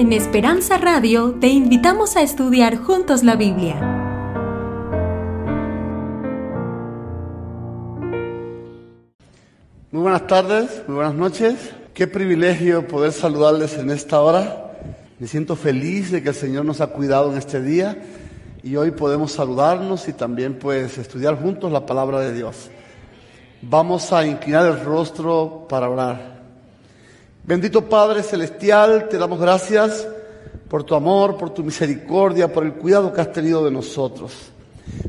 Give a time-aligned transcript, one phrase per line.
[0.00, 3.76] En Esperanza Radio te invitamos a estudiar juntos la Biblia.
[9.90, 11.74] Muy buenas tardes, muy buenas noches.
[11.92, 14.72] Qué privilegio poder saludarles en esta hora.
[15.18, 18.02] Me siento feliz de que el Señor nos ha cuidado en este día
[18.62, 22.70] y hoy podemos saludarnos y también pues estudiar juntos la palabra de Dios.
[23.60, 26.39] Vamos a inclinar el rostro para orar.
[27.50, 30.06] Bendito Padre Celestial, te damos gracias
[30.68, 34.52] por tu amor, por tu misericordia, por el cuidado que has tenido de nosotros.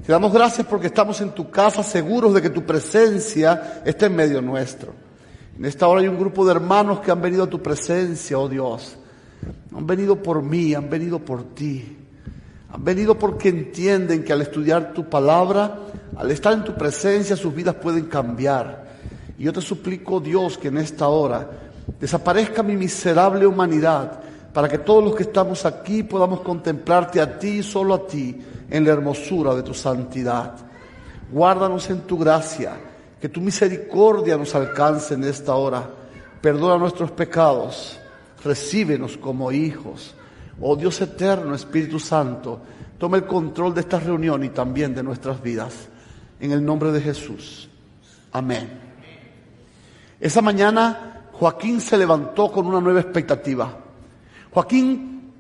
[0.04, 4.16] Te damos gracias porque estamos en tu casa seguros de que tu presencia está en
[4.16, 4.92] medio nuestro.
[5.56, 8.50] En esta hora hay un grupo de hermanos que han venido a tu presencia, oh
[8.50, 8.98] Dios.
[9.76, 11.96] Han venido por mí, han venido por ti.
[12.74, 15.78] Han venido porque entienden que al estudiar tu palabra,
[16.18, 18.90] al estar en tu presencia, sus vidas pueden cambiar.
[19.38, 21.70] Y yo te suplico, Dios, que en esta hora
[22.00, 24.20] desaparezca mi miserable humanidad,
[24.54, 28.38] para que todos los que estamos aquí podamos contemplarte a ti y solo a ti
[28.70, 30.54] en la hermosura de tu santidad.
[31.32, 32.74] Guárdanos en tu gracia,
[33.20, 35.88] que tu misericordia nos alcance en esta hora.
[36.42, 37.98] Perdona nuestros pecados,
[38.44, 40.16] recíbenos como hijos.
[40.60, 42.60] Oh Dios eterno, Espíritu Santo,
[42.98, 45.74] toma el control de esta reunión y también de nuestras vidas.
[46.40, 47.70] En el nombre de Jesús.
[48.32, 48.70] Amén.
[50.20, 53.76] Esa mañana Joaquín se levantó con una nueva expectativa.
[54.54, 55.34] Joaquín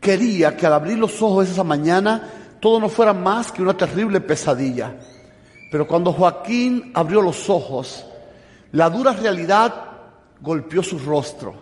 [0.00, 4.20] quería que al abrir los ojos esa mañana todo no fuera más que una terrible
[4.20, 4.96] pesadilla.
[5.70, 8.04] Pero cuando Joaquín abrió los ojos,
[8.72, 9.72] la dura realidad
[10.40, 11.54] golpeó su rostro.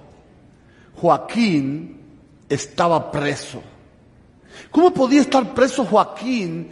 [0.97, 2.01] Joaquín
[2.49, 3.61] estaba preso.
[4.71, 6.71] ¿Cómo podía estar preso Joaquín?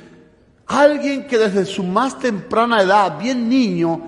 [0.68, 4.00] Alguien que desde su más temprana edad, bien niño,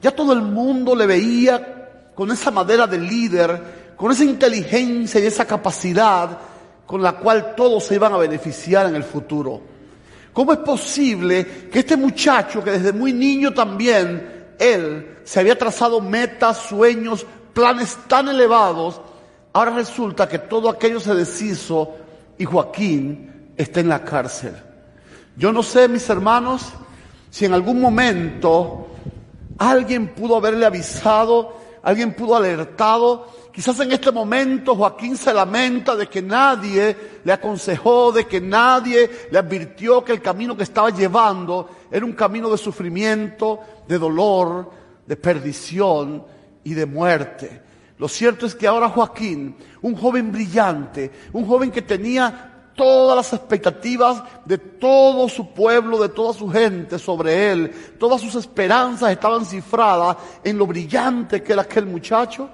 [0.00, 1.74] ya todo el mundo le veía
[2.18, 6.36] con esa madera de líder, con esa inteligencia y esa capacidad
[6.84, 9.60] con la cual todos se iban a beneficiar en el futuro.
[10.32, 16.00] ¿Cómo es posible que este muchacho, que desde muy niño también, él se había trazado
[16.00, 19.00] metas, sueños, planes tan elevados,
[19.52, 21.94] ahora resulta que todo aquello se deshizo
[22.36, 24.54] y Joaquín está en la cárcel?
[25.36, 26.62] Yo no sé, mis hermanos,
[27.30, 28.88] si en algún momento
[29.56, 33.26] alguien pudo haberle avisado alguien pudo alertado.
[33.52, 39.10] Quizás en este momento Joaquín se lamenta de que nadie le aconsejó, de que nadie
[39.30, 44.70] le advirtió que el camino que estaba llevando era un camino de sufrimiento, de dolor,
[45.06, 46.24] de perdición
[46.64, 47.62] y de muerte.
[47.98, 53.32] Lo cierto es que ahora Joaquín, un joven brillante, un joven que tenía todas las
[53.32, 57.72] expectativas de todo su pueblo, de toda su gente sobre él.
[57.98, 62.48] Todas sus esperanzas estaban cifradas en lo brillante que era aquel muchacho.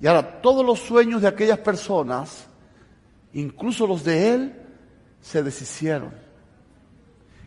[0.00, 2.46] Y ahora todos los sueños de aquellas personas,
[3.32, 4.54] incluso los de él,
[5.22, 6.12] se deshicieron.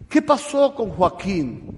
[0.10, 1.78] ¿Qué pasó con Joaquín?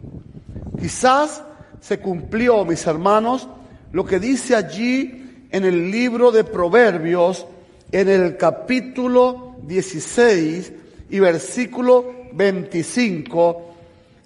[0.79, 1.43] Quizás
[1.81, 3.49] se cumplió, mis hermanos,
[3.91, 7.45] lo que dice allí en el libro de Proverbios,
[7.91, 10.71] en el capítulo 16
[11.09, 13.75] y versículo 25,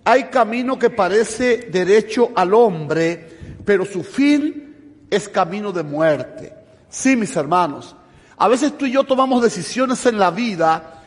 [0.04, 6.54] hay camino que parece derecho al hombre, pero su fin es camino de muerte.
[6.90, 7.96] Sí, mis hermanos,
[8.38, 11.04] a veces tú y yo tomamos decisiones en la vida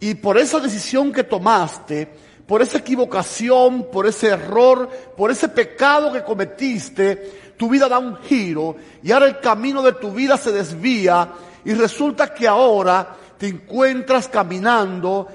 [0.00, 2.08] y por esa decisión que tomaste,
[2.46, 8.16] por esa equivocación, por ese error, por ese pecado que cometiste, tu vida da un
[8.18, 11.32] giro y ahora el camino de tu vida se desvía
[11.64, 15.28] y resulta que ahora te encuentras caminando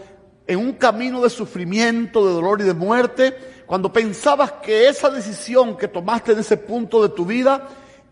[0.47, 5.77] en un camino de sufrimiento, de dolor y de muerte, cuando pensabas que esa decisión
[5.77, 7.69] que tomaste en ese punto de tu vida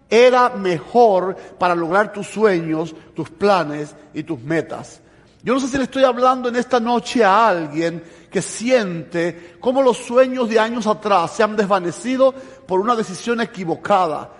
[0.09, 5.01] era mejor para lograr tus sueños, tus planes y tus metas.
[5.43, 9.81] Yo no sé si le estoy hablando en esta noche a alguien que siente cómo
[9.81, 12.33] los sueños de años atrás se han desvanecido
[12.67, 14.31] por una decisión equivocada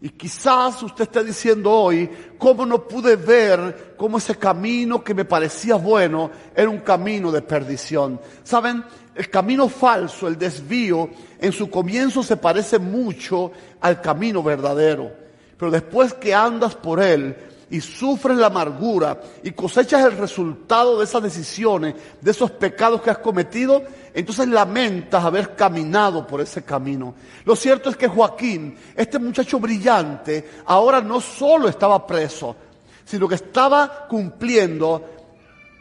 [0.00, 2.08] y quizás usted esté diciendo hoy,
[2.38, 7.42] ¿cómo no pude ver cómo ese camino que me parecía bueno era un camino de
[7.42, 8.20] perdición?
[8.44, 8.84] ¿Saben?
[9.12, 11.10] El camino falso, el desvío,
[11.40, 13.50] en su comienzo se parece mucho
[13.80, 15.10] al camino verdadero.
[15.56, 17.36] Pero después que andas por él,
[17.70, 23.10] y sufres la amargura y cosechas el resultado de esas decisiones, de esos pecados que
[23.10, 23.82] has cometido,
[24.14, 27.14] entonces lamentas haber caminado por ese camino.
[27.44, 32.56] Lo cierto es que Joaquín, este muchacho brillante, ahora no solo estaba preso,
[33.04, 35.04] sino que estaba cumpliendo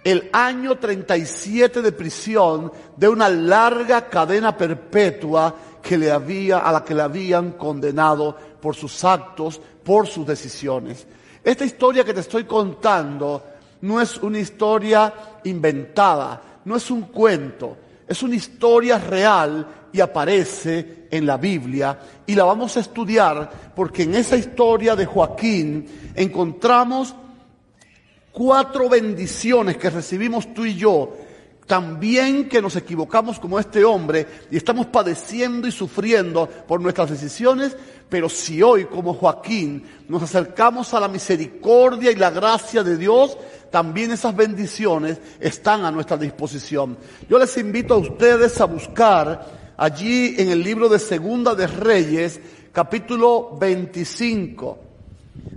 [0.04, 6.83] el año 37 de prisión de una larga cadena perpetua que le había, a la
[6.83, 11.07] que le habían condenado por sus actos, por sus decisiones.
[11.47, 13.41] Esta historia que te estoy contando
[13.79, 15.13] no es una historia
[15.45, 22.35] inventada, no es un cuento, es una historia real y aparece en la Biblia y
[22.35, 27.15] la vamos a estudiar porque en esa historia de Joaquín encontramos
[28.33, 31.15] cuatro bendiciones que recibimos tú y yo
[31.68, 37.75] también que nos equivocamos como este hombre y estamos padeciendo y sufriendo por nuestras decisiones,
[38.10, 43.38] pero si hoy como Joaquín nos acercamos a la misericordia y la gracia de Dios,
[43.69, 46.98] también esas bendiciones están a nuestra disposición.
[47.30, 52.40] Yo les invito a ustedes a buscar allí en el libro de Segunda de Reyes,
[52.72, 54.80] capítulo 25.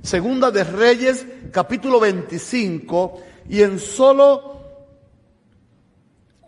[0.02, 4.59] Segunda de Reyes, capítulo 25, y en solo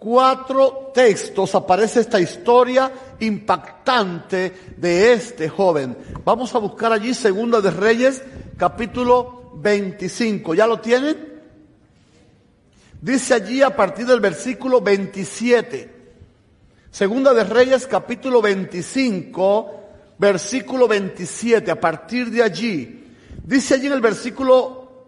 [0.02, 2.90] cuatro textos aparece esta historia
[3.20, 5.96] impactante de este joven.
[6.24, 8.20] Vamos a buscar allí Segunda de Reyes,
[8.56, 10.54] capítulo 25.
[10.54, 11.40] ¿Ya lo tienen?
[13.00, 15.88] Dice allí a partir del versículo 27.
[16.90, 19.82] Segunda de Reyes, capítulo 25,
[20.18, 21.70] versículo 27.
[21.70, 23.04] A partir de allí.
[23.44, 25.04] Dice allí en el versículo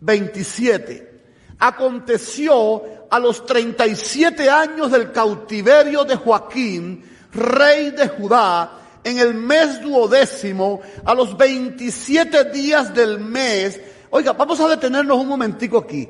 [0.00, 1.15] 27.
[1.58, 8.72] Aconteció a los 37 años del cautiverio de Joaquín, rey de Judá,
[9.02, 13.80] en el mes duodécimo, a los 27 días del mes.
[14.10, 16.08] Oiga, vamos a detenernos un momentico aquí.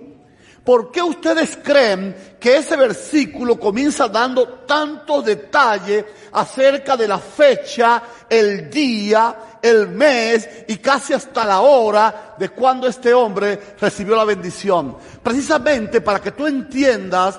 [0.66, 8.02] ¿Por qué ustedes creen que ese versículo comienza dando tantos detalles acerca de la fecha,
[8.28, 14.24] el día, el mes y casi hasta la hora de cuando este hombre recibió la
[14.24, 14.96] bendición?
[15.22, 17.38] Precisamente para que tú entiendas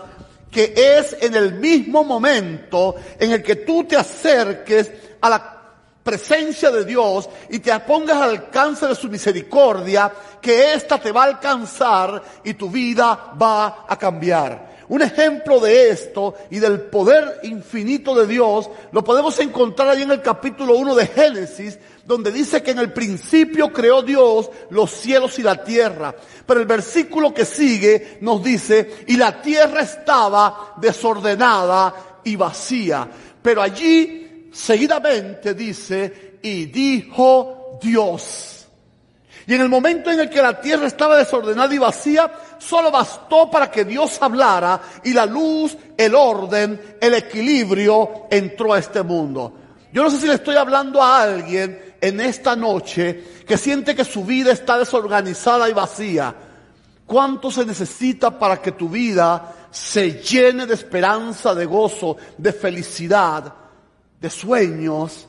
[0.51, 4.91] que es en el mismo momento en el que tú te acerques
[5.21, 5.57] a la
[6.07, 10.09] presencia de Dios y te pongas al alcance de su misericordia,
[10.41, 14.77] que ésta te va a alcanzar y tu vida va a cambiar.
[14.89, 20.11] Un ejemplo de esto y del poder infinito de Dios lo podemos encontrar ahí en
[20.11, 21.77] el capítulo 1 de Génesis,
[22.07, 26.15] donde dice que en el principio creó Dios los cielos y la tierra.
[26.45, 33.09] Pero el versículo que sigue nos dice, y la tierra estaba desordenada y vacía.
[33.41, 38.67] Pero allí seguidamente dice, y dijo Dios.
[39.45, 43.51] Y en el momento en el que la tierra estaba desordenada y vacía, solo bastó
[43.51, 49.53] para que Dios hablara y la luz, el orden, el equilibrio entró a este mundo.
[49.91, 54.05] Yo no sé si le estoy hablando a alguien en esta noche que siente que
[54.05, 56.35] su vida está desorganizada y vacía.
[57.05, 63.53] ¿Cuánto se necesita para que tu vida se llene de esperanza, de gozo, de felicidad?
[64.19, 65.26] de sueños,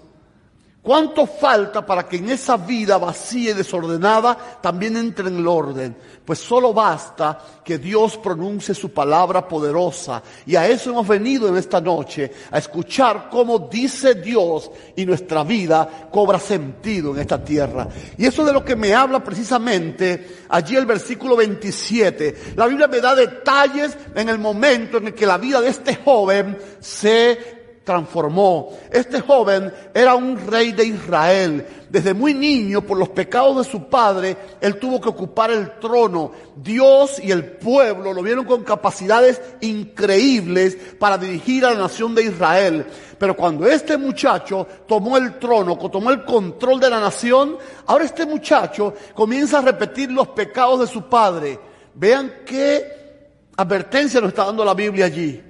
[0.80, 5.96] ¿Cuánto falta para que en esa vida vacía y desordenada también entre en el orden?
[6.25, 10.22] Pues solo basta que Dios pronuncie su palabra poderosa.
[10.46, 15.42] Y a eso hemos venido en esta noche, a escuchar cómo dice Dios y nuestra
[15.42, 17.88] vida cobra sentido en esta tierra.
[18.16, 22.54] Y eso de lo que me habla precisamente allí el versículo 27.
[22.54, 25.96] La Biblia me da detalles en el momento en el que la vida de este
[25.96, 27.57] joven se
[27.88, 28.69] transformó.
[28.90, 31.67] Este joven era un rey de Israel.
[31.88, 36.32] Desde muy niño, por los pecados de su padre, él tuvo que ocupar el trono.
[36.55, 42.24] Dios y el pueblo lo vieron con capacidades increíbles para dirigir a la nación de
[42.24, 42.84] Israel.
[43.19, 48.27] Pero cuando este muchacho tomó el trono, tomó el control de la nación, ahora este
[48.27, 51.58] muchacho comienza a repetir los pecados de su padre.
[51.94, 53.22] Vean qué
[53.56, 55.47] advertencia nos está dando la Biblia allí.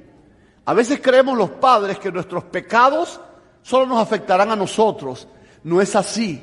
[0.69, 3.19] A veces creemos los padres que nuestros pecados
[3.63, 5.27] solo nos afectarán a nosotros.
[5.65, 6.43] No es así.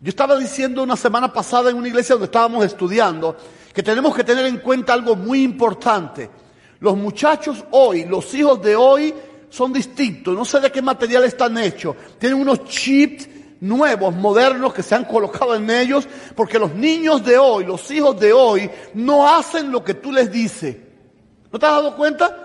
[0.00, 3.36] Yo estaba diciendo una semana pasada en una iglesia donde estábamos estudiando
[3.74, 6.30] que tenemos que tener en cuenta algo muy importante.
[6.78, 9.12] Los muchachos hoy, los hijos de hoy,
[9.50, 10.36] son distintos.
[10.36, 11.96] No sé de qué material están hechos.
[12.20, 13.28] Tienen unos chips
[13.60, 18.20] nuevos, modernos que se han colocado en ellos, porque los niños de hoy, los hijos
[18.20, 20.76] de hoy, no hacen lo que tú les dices.
[21.50, 22.43] ¿No te has dado cuenta?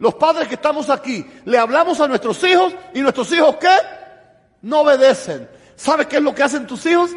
[0.00, 3.76] Los padres que estamos aquí, le hablamos a nuestros hijos y nuestros hijos ¿qué?
[4.62, 5.46] No obedecen.
[5.76, 7.10] ¿Sabes qué es lo que hacen tus hijos?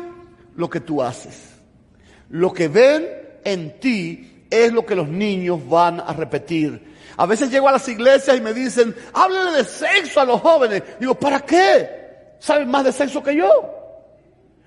[0.57, 1.53] Lo que tú haces.
[2.29, 3.07] Lo que ven
[3.45, 6.93] en ti es lo que los niños van a repetir.
[7.15, 10.83] A veces llego a las iglesias y me dicen, háblale de sexo a los jóvenes.
[10.99, 12.35] Digo, ¿para qué?
[12.39, 13.49] ¿Saben más de sexo que yo?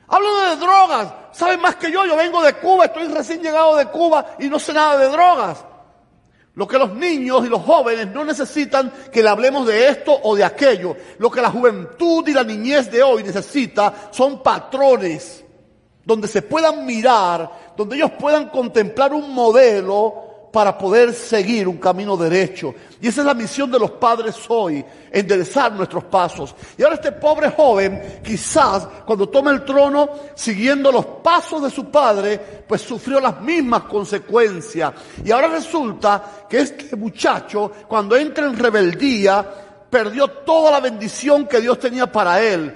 [0.09, 1.13] Háblale de drogas.
[1.33, 2.07] ¿Saben más que yo?
[2.07, 5.63] Yo vengo de Cuba, estoy recién llegado de Cuba y no sé nada de drogas.
[6.57, 10.35] Lo que los niños y los jóvenes no necesitan que le hablemos de esto o
[10.35, 10.97] de aquello.
[11.19, 15.45] Lo que la juventud y la niñez de hoy necesita son patrones.
[16.03, 20.26] donde se puedan mirar, donde ellos puedan contemplar un modelo
[20.57, 22.75] para poder seguir un camino derecho.
[22.99, 24.83] Y esa es la misión de los padres hoy,
[25.13, 26.55] enderezar nuestros pasos.
[26.79, 31.91] Y ahora este pobre joven, quizás cuando toma el trono, siguiendo los pasos de su
[31.91, 34.95] padre, pues sufrió las mismas consecuencias.
[35.23, 39.45] Y ahora resulta que este muchacho, cuando entra en rebeldía,
[39.91, 42.75] perdió toda la bendición que Dios tenía para él.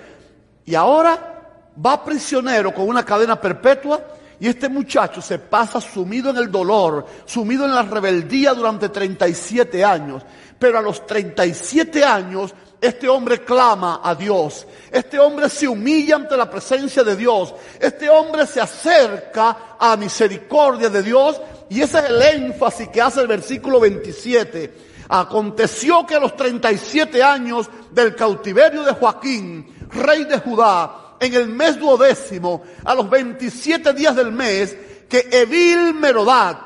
[0.67, 3.99] Y ahora va prisionero con una cadena perpetua
[4.41, 9.85] y este muchacho se pasa sumido en el dolor, sumido en la rebeldía durante 37
[9.85, 10.23] años.
[10.59, 14.67] Pero a los 37 años, este hombre clama a Dios.
[14.91, 17.55] Este hombre se humilla ante la presencia de Dios.
[17.79, 21.39] Este hombre se acerca a misericordia de Dios.
[21.69, 24.75] Y ese es el énfasis que hace el versículo 27.
[25.11, 31.49] Aconteció que a los 37 años del cautiverio de Joaquín, rey de Judá, en el
[31.49, 34.75] mes duodécimo, a los 27 días del mes,
[35.09, 36.57] que Evil Merodad,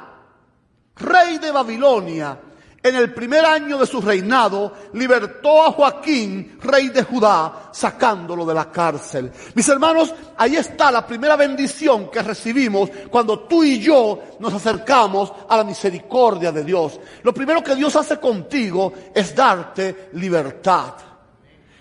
[0.96, 2.38] rey de Babilonia,
[2.84, 8.52] en el primer año de su reinado, libertó a Joaquín, rey de Judá, sacándolo de
[8.52, 9.32] la cárcel.
[9.54, 15.32] Mis hermanos, ahí está la primera bendición que recibimos cuando tú y yo nos acercamos
[15.48, 17.00] a la misericordia de Dios.
[17.22, 20.92] Lo primero que Dios hace contigo es darte libertad.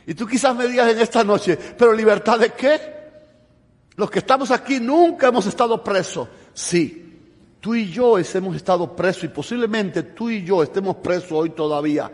[0.06, 2.94] Y tú quizás me digas en esta noche, pero libertad de qué?
[3.96, 6.28] Los que estamos aquí nunca hemos estado presos.
[6.54, 7.04] Sí,
[7.60, 12.12] tú y yo hemos estado presos y posiblemente tú y yo estemos presos hoy todavía.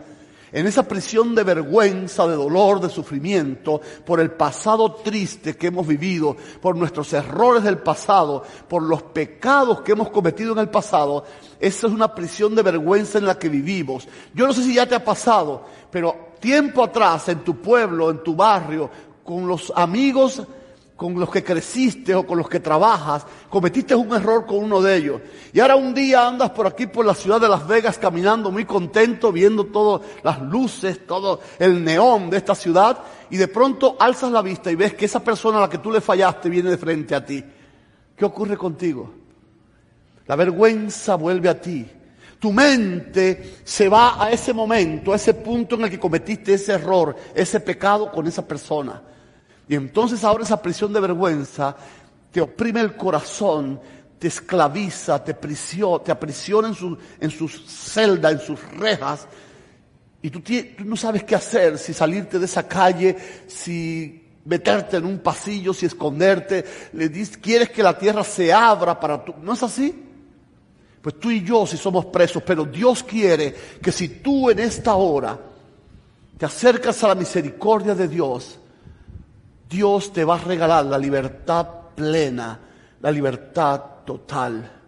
[0.52, 5.86] En esa prisión de vergüenza, de dolor, de sufrimiento, por el pasado triste que hemos
[5.86, 11.24] vivido, por nuestros errores del pasado, por los pecados que hemos cometido en el pasado,
[11.60, 14.08] esa es una prisión de vergüenza en la que vivimos.
[14.34, 18.22] Yo no sé si ya te ha pasado, pero tiempo atrás en tu pueblo, en
[18.24, 18.90] tu barrio,
[19.22, 20.42] con los amigos
[21.00, 24.96] con los que creciste o con los que trabajas, cometiste un error con uno de
[24.96, 25.22] ellos.
[25.50, 28.66] Y ahora un día andas por aquí, por la ciudad de Las Vegas, caminando muy
[28.66, 32.98] contento, viendo todas las luces, todo el neón de esta ciudad,
[33.30, 35.90] y de pronto alzas la vista y ves que esa persona a la que tú
[35.90, 37.42] le fallaste viene de frente a ti.
[38.14, 39.10] ¿Qué ocurre contigo?
[40.26, 41.90] La vergüenza vuelve a ti.
[42.40, 46.72] Tu mente se va a ese momento, a ese punto en el que cometiste ese
[46.72, 49.02] error, ese pecado con esa persona.
[49.68, 51.76] Y entonces ahora esa prisión de vergüenza
[52.32, 53.78] te oprime el corazón,
[54.18, 59.28] te esclaviza, te, te aprisiona en su, en sus celdas, en sus rejas.
[60.22, 63.16] Y tú, tú no sabes qué hacer, si salirte de esa calle,
[63.46, 66.64] si meterte en un pasillo, si esconderte.
[66.92, 69.34] Le dices, quieres que la tierra se abra para tú.
[69.42, 70.09] ¿No es así?
[71.02, 74.94] Pues tú y yo si somos presos, pero Dios quiere que si tú en esta
[74.94, 75.38] hora
[76.36, 78.58] te acercas a la misericordia de Dios,
[79.68, 82.58] Dios te va a regalar la libertad plena,
[83.00, 84.78] la libertad total.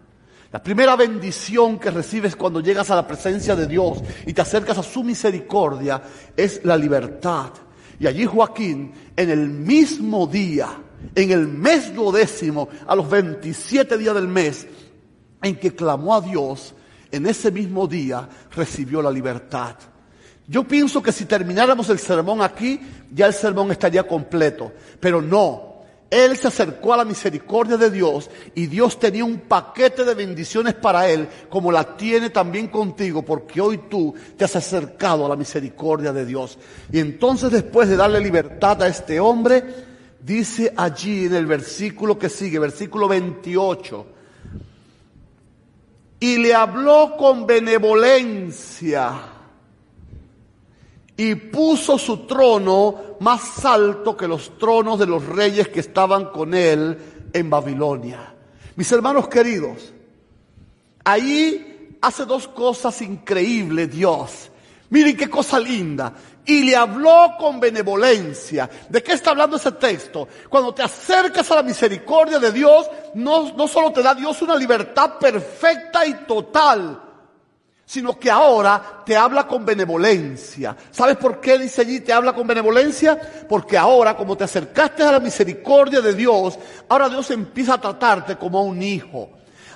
[0.51, 4.77] La primera bendición que recibes cuando llegas a la presencia de Dios y te acercas
[4.77, 5.99] a su misericordia
[6.37, 7.49] es la libertad.
[7.99, 10.69] Y allí Joaquín, en el mismo día,
[11.15, 14.67] en el mes duodécimo, a los 27 días del mes,
[15.43, 16.73] en que clamó a Dios,
[17.11, 19.75] en ese mismo día recibió la libertad.
[20.47, 22.79] Yo pienso que si termináramos el sermón aquí,
[23.13, 25.73] ya el sermón estaría completo, pero no.
[26.09, 30.75] Él se acercó a la misericordia de Dios y Dios tenía un paquete de bendiciones
[30.75, 35.35] para él, como la tiene también contigo, porque hoy tú te has acercado a la
[35.35, 36.59] misericordia de Dios.
[36.91, 39.63] Y entonces después de darle libertad a este hombre,
[40.19, 44.12] dice allí en el versículo que sigue, versículo 28,
[46.23, 49.11] y le habló con benevolencia
[51.17, 56.53] y puso su trono más alto que los tronos de los reyes que estaban con
[56.53, 56.97] él
[57.33, 58.35] en Babilonia.
[58.77, 59.91] Mis hermanos queridos,
[61.03, 64.49] ahí hace dos cosas increíbles Dios.
[64.93, 66.13] Miren qué cosa linda
[66.45, 68.69] y le habló con benevolencia.
[68.87, 70.27] ¿De qué está hablando ese texto?
[70.47, 74.55] Cuando te acercas a la misericordia de Dios, no, no solo te da Dios una
[74.55, 77.01] libertad perfecta y total,
[77.83, 80.77] sino que ahora te habla con benevolencia.
[80.91, 83.19] ¿Sabes por qué dice allí te habla con benevolencia?
[83.49, 88.35] Porque ahora, como te acercaste a la misericordia de Dios, ahora Dios empieza a tratarte
[88.35, 89.31] como a un hijo.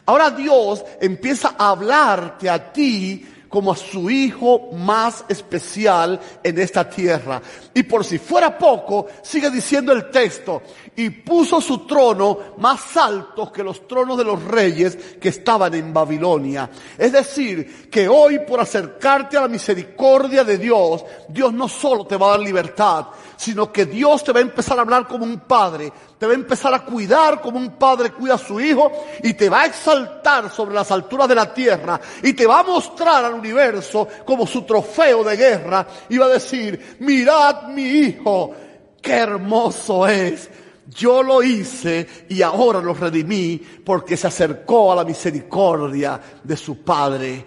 [0.06, 6.90] Ahora Dios empieza a hablarte a ti como a su hijo más especial en esta
[6.90, 7.42] tierra.
[7.74, 10.62] Y por si fuera poco, sigue diciendo el texto,
[10.98, 15.94] y puso su trono más alto que los tronos de los reyes que estaban en
[15.94, 16.72] Babilonia.
[16.98, 22.18] Es decir, que hoy por acercarte a la misericordia de Dios, Dios no solo te
[22.18, 25.42] va a dar libertad, sino que Dios te va a empezar a hablar como un
[25.42, 29.36] padre, te va a empezar a cuidar como un padre cuida a su hijo y
[29.36, 33.24] te va a exaltar sobre las alturas de la tierra y te va a mostrar
[33.24, 38.52] al universo como su trofeo de guerra y va a decir, mirad mi hijo,
[39.00, 40.50] qué hermoso es.
[40.90, 46.82] Yo lo hice y ahora lo redimí porque se acercó a la misericordia de su
[46.82, 47.46] Padre.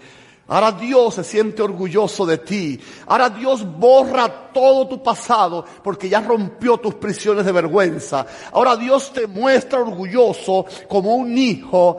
[0.48, 2.78] Ahora Dios se siente orgulloso de ti.
[3.06, 8.26] Ahora Dios borra todo tu pasado porque ya rompió tus prisiones de vergüenza.
[8.52, 11.98] Ahora Dios te muestra orgulloso como un hijo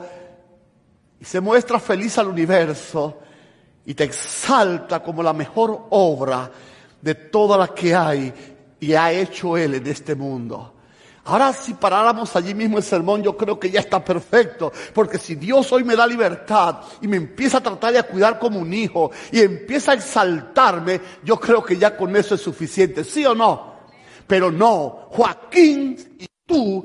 [1.18, 3.18] y se muestra feliz al universo
[3.86, 6.50] y te exalta como la mejor obra
[7.00, 8.32] de todas las que hay
[8.78, 10.74] y ha hecho Él en este mundo.
[11.24, 15.36] Ahora si paráramos allí mismo el sermón, yo creo que ya está perfecto, porque si
[15.36, 18.74] Dios hoy me da libertad y me empieza a tratar de a cuidar como un
[18.74, 23.36] hijo y empieza a exaltarme, yo creo que ya con eso es suficiente, ¿sí o
[23.36, 23.72] no?
[24.26, 26.84] Pero no, Joaquín y tú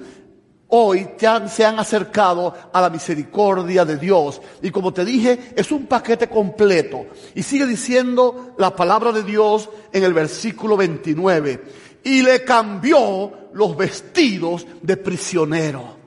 [0.70, 1.08] hoy
[1.48, 4.42] se han acercado a la misericordia de Dios.
[4.62, 7.08] Y como te dije, es un paquete completo.
[7.36, 13.76] Y sigue diciendo la palabra de Dios en el versículo 29 y le cambió los
[13.76, 15.98] vestidos de prisionero.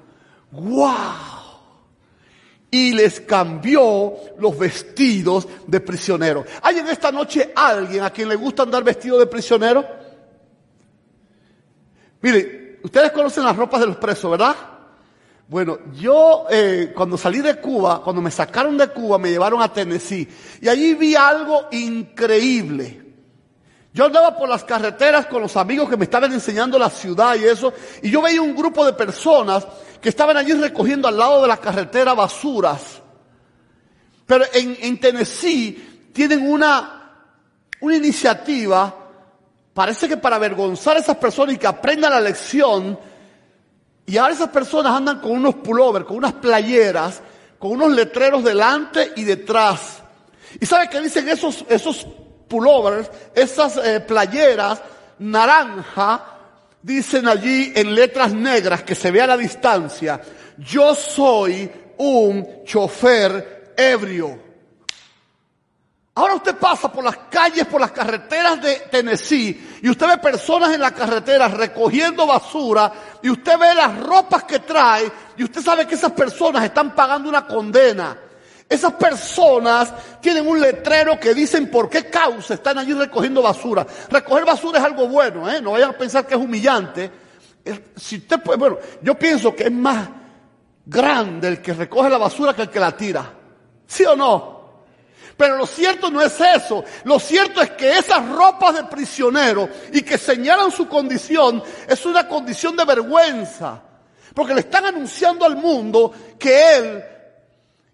[0.50, 0.94] ¡Wow!
[2.70, 6.46] Y les cambió los vestidos de prisionero.
[6.62, 9.84] ¿Hay en esta noche alguien a quien le gusta andar vestido de prisionero?
[12.22, 14.56] Mire, ustedes conocen las ropas de los presos, ¿verdad?
[15.48, 19.70] Bueno, yo eh, cuando salí de Cuba, cuando me sacaron de Cuba, me llevaron a
[19.70, 20.26] Tennessee
[20.62, 23.09] y allí vi algo increíble.
[23.92, 27.44] Yo andaba por las carreteras con los amigos que me estaban enseñando la ciudad y
[27.44, 29.66] eso, y yo veía un grupo de personas
[30.00, 33.02] que estaban allí recogiendo al lado de la carretera basuras.
[34.26, 37.14] Pero en, en Tennessee tienen una,
[37.80, 38.94] una iniciativa,
[39.74, 42.96] parece que para avergonzar a esas personas y que aprendan la lección,
[44.06, 47.20] y ahora esas personas andan con unos pullovers, con unas playeras,
[47.58, 49.98] con unos letreros delante y detrás.
[50.60, 52.06] ¿Y sabe qué dicen esos, esos
[52.50, 54.82] pullovers, esas eh, playeras
[55.20, 56.24] naranja,
[56.82, 60.20] dicen allí en letras negras que se ve a la distancia,
[60.58, 64.50] yo soy un chofer ebrio.
[66.12, 70.74] Ahora usted pasa por las calles, por las carreteras de Tennessee y usted ve personas
[70.74, 75.86] en la carretera recogiendo basura y usted ve las ropas que trae y usted sabe
[75.86, 78.18] que esas personas están pagando una condena.
[78.70, 83.84] Esas personas tienen un letrero que dicen por qué causa están allí recogiendo basura.
[84.08, 85.60] Recoger basura es algo bueno, ¿eh?
[85.60, 87.10] No vayan a pensar que es humillante.
[87.96, 90.08] Si usted puede, bueno, yo pienso que es más
[90.86, 93.28] grande el que recoge la basura que el que la tira.
[93.88, 94.60] ¿Sí o no?
[95.36, 96.84] Pero lo cierto no es eso.
[97.02, 102.28] Lo cierto es que esas ropas de prisionero y que señalan su condición es una
[102.28, 103.82] condición de vergüenza.
[104.32, 107.04] Porque le están anunciando al mundo que él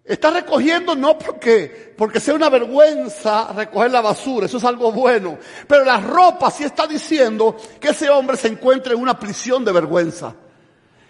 [0.07, 5.37] Está recogiendo no porque, porque sea una vergüenza recoger la basura, eso es algo bueno.
[5.67, 9.73] Pero la ropa sí está diciendo que ese hombre se encuentra en una prisión de
[9.73, 10.33] vergüenza.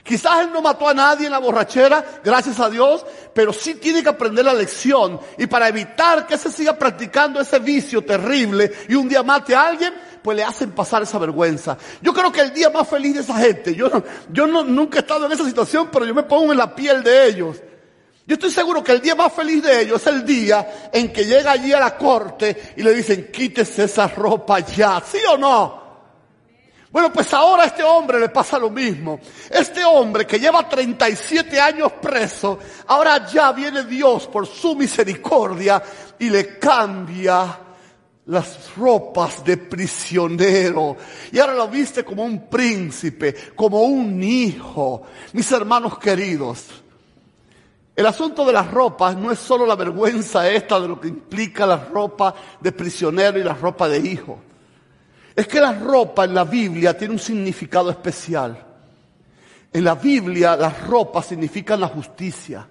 [0.03, 3.05] Quizás él no mató a nadie en la borrachera, gracias a Dios,
[3.35, 5.21] pero sí tiene que aprender la lección.
[5.37, 9.67] Y para evitar que se siga practicando ese vicio terrible y un día mate a
[9.67, 11.77] alguien, pues le hacen pasar esa vergüenza.
[12.01, 13.91] Yo creo que el día más feliz de esa gente, yo,
[14.31, 17.03] yo no, nunca he estado en esa situación, pero yo me pongo en la piel
[17.03, 17.57] de ellos.
[18.27, 21.25] Yo estoy seguro que el día más feliz de ellos es el día en que
[21.25, 25.87] llega allí a la corte y le dicen, quítese esa ropa ya, ¿sí o no?
[26.91, 29.21] Bueno, pues ahora a este hombre le pasa lo mismo.
[29.49, 35.81] Este hombre que lleva 37 años preso, ahora ya viene Dios por su misericordia
[36.19, 37.61] y le cambia
[38.25, 40.97] las ropas de prisionero.
[41.31, 45.03] Y ahora lo viste como un príncipe, como un hijo.
[45.33, 46.65] Mis hermanos queridos,
[47.97, 51.65] el asunto de las ropas no es solo la vergüenza esta de lo que implica
[51.67, 54.39] la ropa de prisionero y la ropa de hijo.
[55.35, 58.63] Es que la ropa en la Biblia tiene un significado especial.
[59.73, 62.69] En la Biblia las ropas significan la justicia.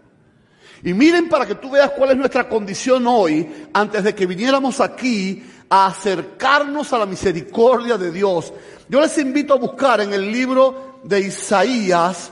[0.83, 4.79] Y miren para que tú veas cuál es nuestra condición hoy, antes de que viniéramos
[4.79, 8.53] aquí a acercarnos a la misericordia de Dios.
[8.87, 12.31] Yo les invito a buscar en el libro de Isaías,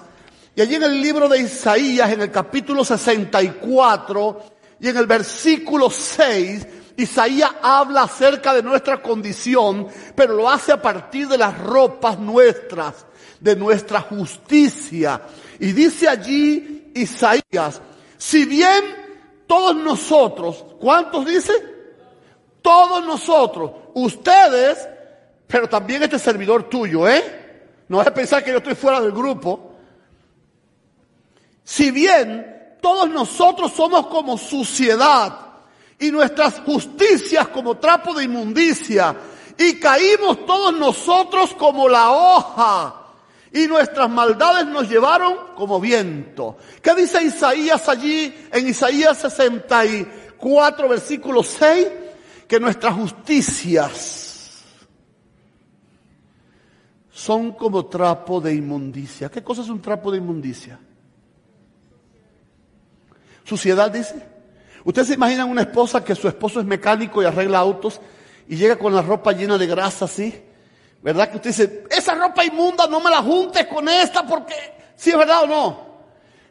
[0.56, 4.44] y allí en el libro de Isaías, en el capítulo 64
[4.80, 10.82] y en el versículo 6, Isaías habla acerca de nuestra condición, pero lo hace a
[10.82, 13.06] partir de las ropas nuestras,
[13.40, 15.22] de nuestra justicia.
[15.60, 17.82] Y dice allí Isaías,
[18.18, 18.84] si bien
[19.48, 21.54] todos nosotros, ¿cuántos dice?
[22.62, 24.88] Todos nosotros, ustedes,
[25.48, 27.42] pero también este servidor tuyo, ¿eh?
[27.88, 29.73] No es pensar que yo estoy fuera del grupo.
[31.64, 35.40] Si bien todos nosotros somos como suciedad
[35.98, 39.16] y nuestras justicias como trapo de inmundicia
[39.58, 43.04] y caímos todos nosotros como la hoja
[43.54, 46.58] y nuestras maldades nos llevaron como viento.
[46.82, 51.88] ¿Qué dice Isaías allí en Isaías 64 versículo 6?
[52.48, 54.64] Que nuestras justicias
[57.12, 59.30] son como trapo de inmundicia.
[59.30, 60.80] ¿Qué cosa es un trapo de inmundicia?
[63.44, 64.34] Suciedad dice.
[64.84, 68.02] Ustedes se imaginan una esposa que su esposo es mecánico y arregla autos
[68.48, 70.44] y llega con la ropa llena de grasa así.
[71.02, 74.56] ¿Verdad que usted dice, esa ropa inmunda no me la juntes con esta porque
[74.96, 75.94] si es verdad o no?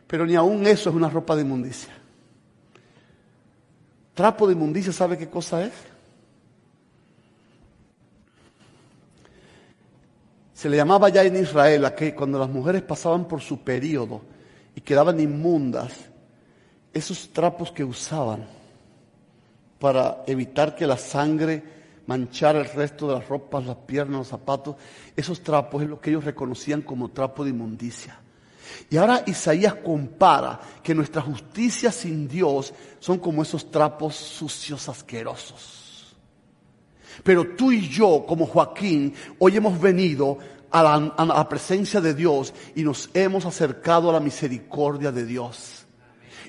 [0.07, 1.93] Pero ni aún eso es una ropa de inmundicia.
[4.15, 5.73] Trapo de inmundicia, ¿sabe qué cosa es?
[10.53, 14.21] Se le llamaba ya en Israel a que cuando las mujeres pasaban por su periodo
[14.75, 16.12] y quedaban inmundas,
[16.93, 18.47] esos trapos que usaban
[19.79, 21.63] para evitar que la sangre
[22.07, 24.77] manchara el resto de las ropas, las piernas, los zapatos,
[25.17, 28.19] esos trapos es lo que ellos reconocían como trapo de inmundicia.
[28.91, 36.17] Y ahora Isaías compara que nuestra justicia sin Dios son como esos trapos sucios, asquerosos.
[37.23, 40.39] Pero tú y yo, como Joaquín, hoy hemos venido
[40.71, 45.82] a la, presencia de Dios y nos hemos acercado a la misericordia de Dios.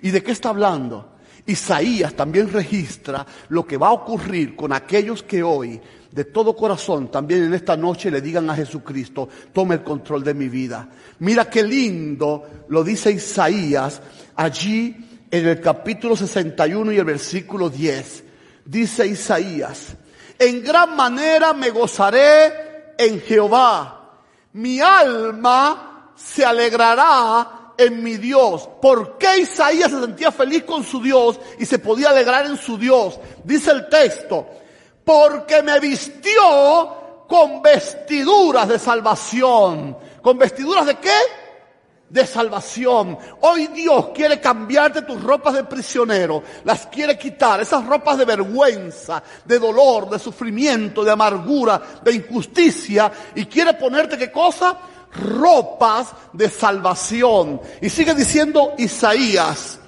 [0.04, 1.14] ¿Y de qué está hablando?
[1.48, 7.10] Isaías también registra lo que va a ocurrir con aquellos que hoy, de todo corazón,
[7.10, 10.88] también en esta noche le digan a Jesucristo, tome el control de mi vida.
[11.20, 14.00] Mira qué lindo lo dice Isaías
[14.36, 18.24] allí en el capítulo 61 y el versículo 10.
[18.66, 19.96] Dice Isaías,
[20.38, 24.04] en gran manera me gozaré en Jehová
[24.54, 28.70] mi alma se alegrará en mi Dios.
[28.82, 32.78] ¿Por qué Isaías se sentía feliz con su Dios y se podía alegrar en su
[32.78, 33.20] Dios?
[33.44, 34.48] Dice el texto,
[35.04, 39.98] porque me vistió con vestiduras de salvación.
[40.22, 41.12] ¿Con vestiduras de qué?
[42.14, 43.18] de salvación.
[43.42, 49.24] Hoy Dios quiere cambiarte tus ropas de prisionero, las quiere quitar, esas ropas de vergüenza,
[49.44, 54.78] de dolor, de sufrimiento, de amargura, de injusticia, y quiere ponerte qué cosa?
[55.16, 57.62] Ropas de salvación.
[57.82, 59.80] Y sigue diciendo Isaías,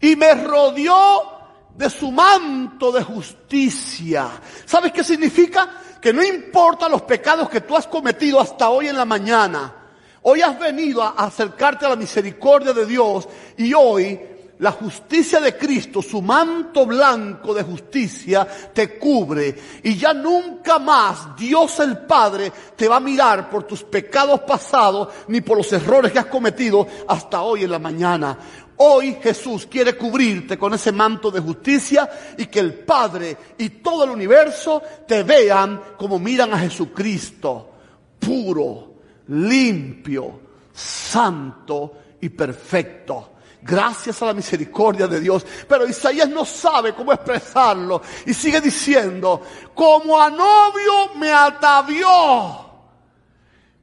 [0.00, 1.38] y me rodeó
[1.74, 4.28] de su manto de justicia.
[4.64, 5.68] ¿Sabes qué significa?
[6.00, 9.74] Que no importa los pecados que tú has cometido hasta hoy en la mañana,
[10.22, 14.20] Hoy has venido a acercarte a la misericordia de Dios y hoy
[14.58, 19.54] la justicia de Cristo, su manto blanco de justicia, te cubre.
[19.82, 25.08] Y ya nunca más Dios el Padre te va a mirar por tus pecados pasados
[25.28, 28.38] ni por los errores que has cometido hasta hoy en la mañana.
[28.80, 34.04] Hoy Jesús quiere cubrirte con ese manto de justicia y que el Padre y todo
[34.04, 37.70] el universo te vean como miran a Jesucristo,
[38.18, 38.94] puro,
[39.28, 40.40] limpio,
[40.72, 43.37] santo y perfecto.
[43.62, 45.44] Gracias a la misericordia de Dios.
[45.68, 48.02] Pero Isaías no sabe cómo expresarlo.
[48.26, 49.42] Y sigue diciendo,
[49.74, 52.66] como a novio me atavió.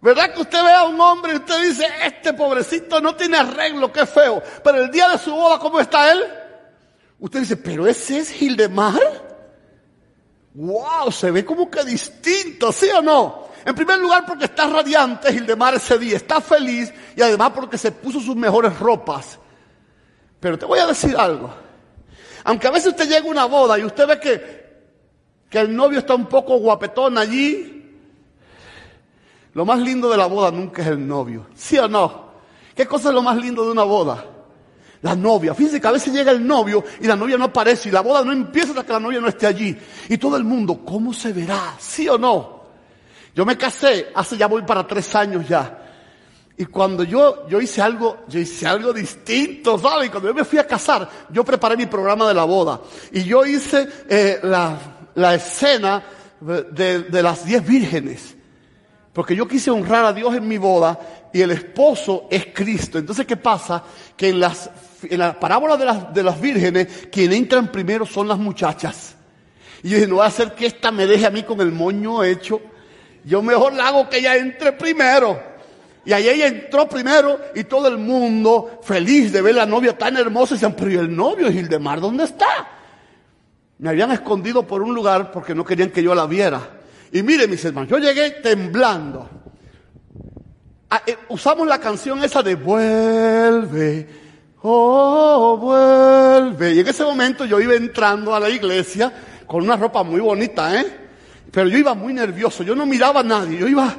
[0.02, 3.92] ¿Verdad que usted ve a un hombre y usted dice, este pobrecito no tiene arreglo,
[3.92, 4.42] qué feo?
[4.64, 6.24] Pero el día de su boda, ¿cómo está él?
[7.20, 9.02] Usted dice, pero ese es Gildemar.
[10.54, 13.46] Wow, se ve como que distinto, ¿sí o no?
[13.66, 17.92] En primer lugar porque está radiante Gildemar ese día, está feliz y además porque se
[17.92, 19.40] puso sus mejores ropas.
[20.46, 21.52] Pero te voy a decir algo.
[22.44, 24.76] Aunque a veces usted llega a una boda y usted ve que,
[25.50, 27.98] que el novio está un poco guapetón allí,
[29.54, 31.48] lo más lindo de la boda nunca es el novio.
[31.56, 32.30] ¿Sí o no?
[32.76, 34.24] ¿Qué cosa es lo más lindo de una boda?
[35.02, 35.56] La novia.
[35.56, 38.24] Fíjense que a veces llega el novio y la novia no aparece y la boda
[38.24, 39.76] no empieza hasta que la novia no esté allí.
[40.10, 41.74] Y todo el mundo, ¿cómo se verá?
[41.80, 42.66] ¿Sí o no?
[43.34, 45.85] Yo me casé hace ya voy para tres años ya.
[46.58, 50.10] Y cuando yo, yo hice algo, yo hice algo distinto, ¿sabes?
[50.10, 52.80] Cuando yo me fui a casar, yo preparé mi programa de la boda.
[53.12, 54.78] Y yo hice eh, la,
[55.16, 56.02] la, escena
[56.40, 58.36] de, de las diez vírgenes.
[59.12, 61.00] Porque yo quise honrar a Dios en mi boda
[61.34, 62.98] y el esposo es Cristo.
[62.98, 63.84] Entonces, ¿qué pasa?
[64.16, 64.70] Que en, las,
[65.04, 69.16] en la parábola de las, de las vírgenes, quien entran primero son las muchachas.
[69.84, 71.72] Y yo dije, no voy a hacer que esta me deje a mí con el
[71.74, 72.62] moño hecho.
[73.26, 75.55] Yo mejor la hago que ella entre primero.
[76.06, 80.16] Y ahí ella entró primero y todo el mundo feliz de ver la novia tan
[80.18, 80.54] hermosa.
[80.54, 82.46] Y decían, pero ¿y el novio Gildemar dónde está?
[83.80, 86.62] Me habían escondido por un lugar porque no querían que yo la viera.
[87.12, 89.30] Y mire mis hermanos, yo llegué temblando.
[90.90, 94.08] Ah, eh, usamos la canción esa de vuelve,
[94.62, 96.74] oh, vuelve.
[96.74, 99.12] Y en ese momento yo iba entrando a la iglesia
[99.48, 100.86] con una ropa muy bonita, ¿eh?
[101.52, 103.96] Pero yo iba muy nervioso, yo no miraba a nadie, yo iba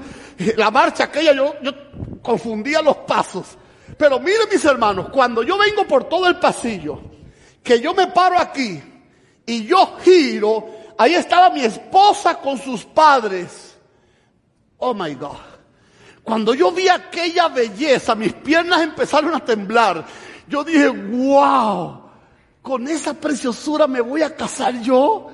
[0.56, 1.72] la marcha aquella yo, yo
[2.22, 3.56] confundía los pasos.
[3.96, 7.00] Pero miren mis hermanos, cuando yo vengo por todo el pasillo,
[7.62, 8.82] que yo me paro aquí
[9.46, 10.66] y yo giro,
[10.98, 13.76] ahí estaba mi esposa con sus padres.
[14.78, 15.36] Oh my God.
[16.22, 20.04] Cuando yo vi aquella belleza, mis piernas empezaron a temblar.
[20.48, 22.02] Yo dije, wow,
[22.62, 25.30] con esa preciosura me voy a casar yo.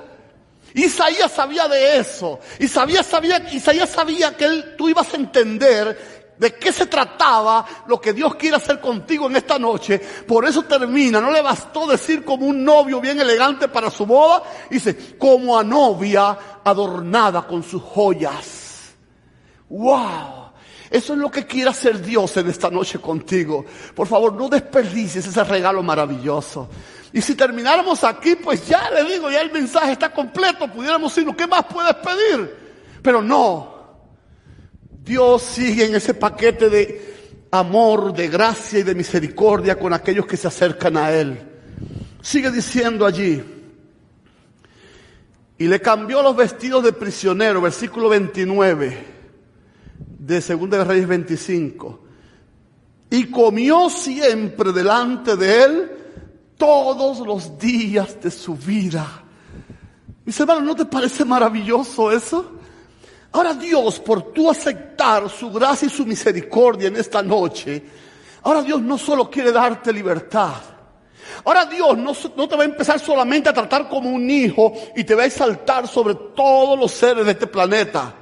[0.74, 2.40] Isaías sabía de eso.
[2.58, 8.00] Isaías sabía, Isaías sabía que él, tú ibas a entender de qué se trataba lo
[8.00, 9.98] que Dios quiere hacer contigo en esta noche.
[9.98, 11.20] Por eso termina.
[11.20, 14.42] No le bastó decir como un novio bien elegante para su boda.
[14.68, 18.94] Dice, como a novia adornada con sus joyas.
[19.68, 20.42] ¡Wow!
[20.90, 23.64] Eso es lo que quiere hacer Dios en esta noche contigo.
[23.94, 26.68] Por favor, no desperdicies ese regalo maravilloso.
[27.12, 31.36] Y si termináramos aquí, pues ya le digo, ya el mensaje está completo, pudiéramos decirnos,
[31.36, 32.56] ¿qué más puedes pedir?
[33.02, 33.72] Pero no.
[35.04, 40.36] Dios sigue en ese paquete de amor, de gracia y de misericordia con aquellos que
[40.36, 41.38] se acercan a Él.
[42.22, 43.42] Sigue diciendo allí.
[45.58, 49.12] Y le cambió los vestidos de prisionero, versículo 29
[50.18, 52.00] de 2 de Reyes 25.
[53.10, 55.90] Y comió siempre delante de él
[56.62, 59.04] todos los días de su vida.
[60.24, 62.52] Mis hermanos, ¿no te parece maravilloso eso?
[63.32, 67.82] Ahora Dios, por tú aceptar su gracia y su misericordia en esta noche,
[68.44, 70.54] ahora Dios no solo quiere darte libertad.
[71.44, 75.16] Ahora Dios no, te va a empezar solamente a tratar como un hijo y te
[75.16, 78.14] va a exaltar sobre todos los seres de este planeta,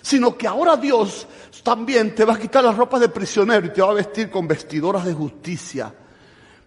[0.00, 1.26] sino que ahora Dios
[1.64, 4.46] también te va a quitar las ropas de prisionero y te va a vestir con
[4.46, 5.92] vestidoras de justicia.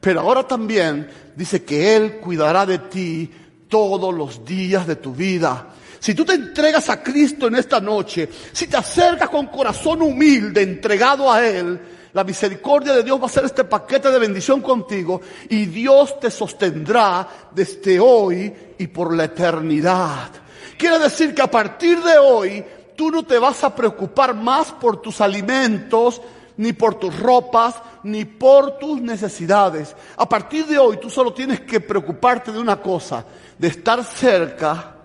[0.04, 3.32] Pero ahora también dice que Él cuidará de ti
[3.70, 5.70] todos los días de tu vida.
[5.98, 10.62] Si tú te entregas a Cristo en esta noche, si te acercas con corazón humilde,
[10.62, 11.80] entregado a Él,
[12.12, 16.30] la misericordia de Dios va a ser este paquete de bendición contigo y Dios te
[16.30, 20.32] sostendrá desde hoy y por la eternidad.
[20.78, 22.66] Quiere decir que a partir de hoy
[22.98, 26.22] tú no te vas a preocupar más por tus alimentos,
[26.58, 29.96] ni por tus ropas, ni por tus necesidades.
[30.18, 33.26] A partir de hoy tú solo tienes que preocuparte de una cosa,
[33.58, 34.96] de estar cerca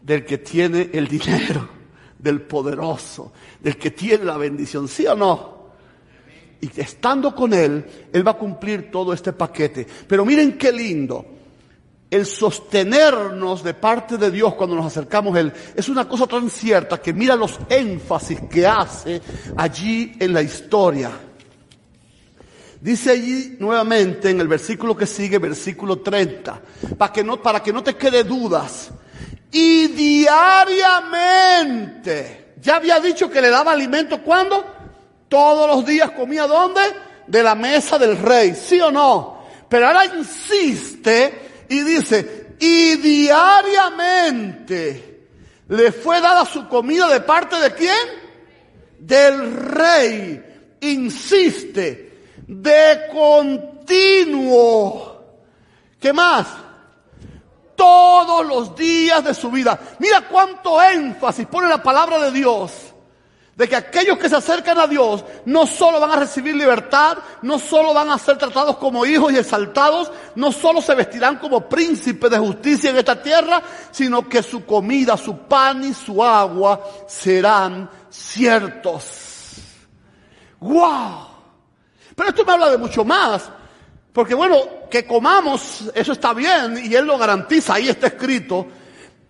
[0.00, 1.68] del que tiene el dinero,
[2.18, 5.62] del poderoso, del que tiene la bendición, ¿sí o no?
[6.60, 9.86] Y estando con Él, Él va a cumplir todo este paquete.
[10.06, 11.41] Pero miren qué lindo
[12.12, 16.50] el sostenernos de parte de Dios cuando nos acercamos a Él es una cosa tan
[16.50, 19.22] cierta que mira los énfasis que hace
[19.56, 21.10] allí en la historia.
[22.82, 26.60] Dice allí nuevamente en el versículo que sigue, versículo 30,
[26.98, 28.90] para que no, para que no te quede dudas.
[29.50, 34.66] Y diariamente, ya había dicho que le daba alimento cuando
[35.28, 36.82] todos los días comía dónde?
[37.26, 39.44] De la mesa del rey, ¿sí o no?
[39.66, 43.70] Pero ahora insiste y dice, y diariamente
[45.68, 47.96] le fue dada su comida de parte de quién?
[48.98, 50.44] Del rey.
[50.82, 54.58] Insiste, de continuo.
[55.98, 56.46] ¿Qué más?
[57.74, 59.80] Todos los días de su vida.
[59.98, 62.91] Mira cuánto énfasis pone la palabra de Dios
[63.62, 67.60] de que aquellos que se acercan a Dios no solo van a recibir libertad, no
[67.60, 72.28] solo van a ser tratados como hijos y exaltados, no solo se vestirán como príncipes
[72.28, 77.88] de justicia en esta tierra, sino que su comida, su pan y su agua serán
[78.10, 79.04] ciertos.
[80.58, 81.28] ¡Wow!
[82.16, 83.48] Pero esto me habla de mucho más.
[84.12, 84.56] Porque bueno,
[84.90, 88.66] que comamos, eso está bien y Él lo garantiza, ahí está escrito.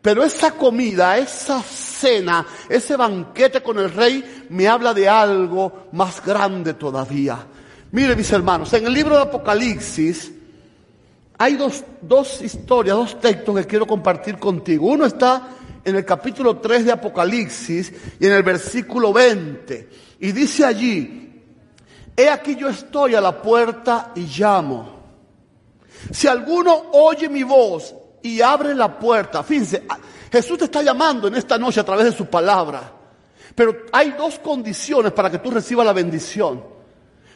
[0.02, 6.24] Pero esa comida, esa cena, ese banquete con el rey me habla de algo más
[6.24, 7.46] grande todavía.
[7.92, 10.32] Mire mis hermanos, en el libro de Apocalipsis
[11.38, 14.88] hay dos, dos historias, dos textos que quiero compartir contigo.
[14.88, 15.48] Uno está
[15.84, 19.88] en el capítulo 3 de Apocalipsis y en el versículo 20.
[20.18, 21.42] Y dice allí,
[22.16, 25.00] he aquí yo estoy a la puerta y llamo.
[26.10, 29.84] Si alguno oye mi voz y abre la puerta, fíjense,
[30.30, 32.90] Jesús te está llamando en esta noche a través de su palabra.
[33.54, 36.64] Pero hay dos condiciones para que tú recibas la bendición.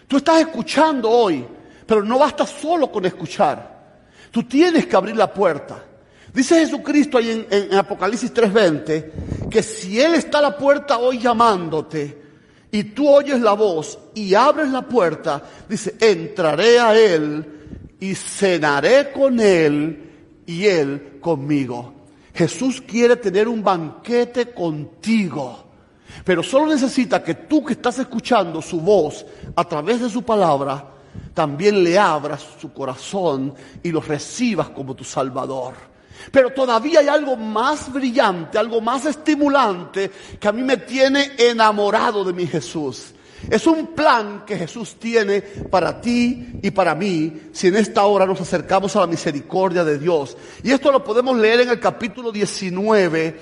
[0.09, 1.47] Tú estás escuchando hoy,
[1.87, 3.77] pero no basta solo con escuchar.
[4.31, 5.83] Tú tienes que abrir la puerta.
[6.33, 11.19] Dice Jesucristo ahí en, en Apocalipsis 3:20 que si Él está a la puerta hoy
[11.19, 12.23] llamándote
[12.71, 19.13] y tú oyes la voz y abres la puerta, dice, entraré a Él y cenaré
[19.13, 20.06] con Él
[20.47, 21.93] y Él conmigo.
[22.35, 25.65] Jesús quiere tener un banquete contigo.
[26.25, 30.93] Pero solo necesita que tú que estás escuchando su voz a través de su palabra,
[31.35, 35.75] también le abras su corazón y lo recibas como tu Salvador.
[36.31, 42.25] Pero todavía hay algo más brillante, algo más estimulante que a mí me tiene enamorado
[42.25, 43.13] de mi Jesús.
[43.51, 48.27] Es un plan que Jesús tiene para ti y para mí si en esta hora
[48.27, 50.37] nos acercamos a la misericordia de Dios.
[50.63, 53.41] Y esto lo podemos leer en el capítulo 19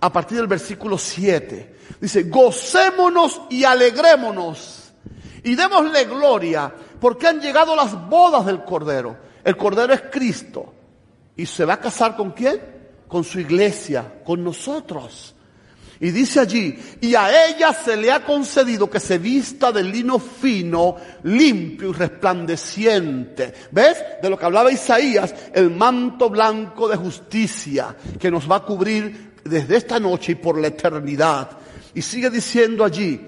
[0.00, 1.74] a partir del versículo 7.
[2.00, 4.92] Dice, gocémonos y alegrémonos
[5.44, 9.16] y démosle gloria porque han llegado las bodas del Cordero.
[9.44, 10.72] El Cordero es Cristo.
[11.36, 12.60] ¿Y se va a casar con quién?
[13.06, 15.33] Con su iglesia, con nosotros.
[16.00, 20.18] Y dice allí, y a ella se le ha concedido que se vista de lino
[20.18, 23.54] fino, limpio y resplandeciente.
[23.70, 24.02] ¿Ves?
[24.20, 29.34] De lo que hablaba Isaías, el manto blanco de justicia que nos va a cubrir
[29.44, 31.50] desde esta noche y por la eternidad.
[31.94, 33.20] Y sigue diciendo allí,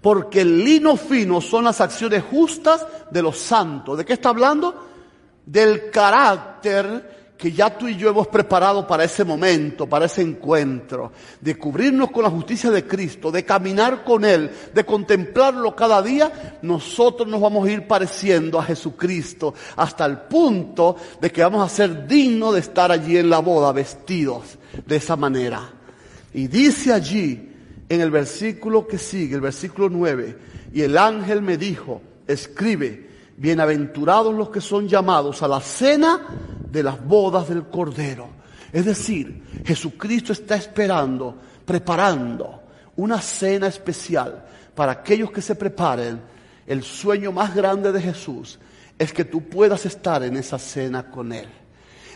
[0.00, 3.98] porque el lino fino son las acciones justas de los santos.
[3.98, 4.86] ¿De qué está hablando?
[5.44, 11.12] Del carácter que ya tú y yo hemos preparado para ese momento, para ese encuentro,
[11.40, 16.58] de cubrirnos con la justicia de Cristo, de caminar con Él, de contemplarlo cada día,
[16.62, 21.72] nosotros nos vamos a ir pareciendo a Jesucristo hasta el punto de que vamos a
[21.72, 25.62] ser dignos de estar allí en la boda vestidos de esa manera.
[26.34, 27.52] Y dice allí,
[27.88, 30.36] en el versículo que sigue, el versículo 9,
[30.72, 36.82] y el ángel me dijo, escribe, bienaventurados los que son llamados a la cena de
[36.82, 38.28] las bodas del Cordero.
[38.72, 42.62] Es decir, Jesucristo está esperando, preparando
[42.96, 46.20] una cena especial para aquellos que se preparen.
[46.66, 48.58] El sueño más grande de Jesús
[48.98, 51.48] es que tú puedas estar en esa cena con Él.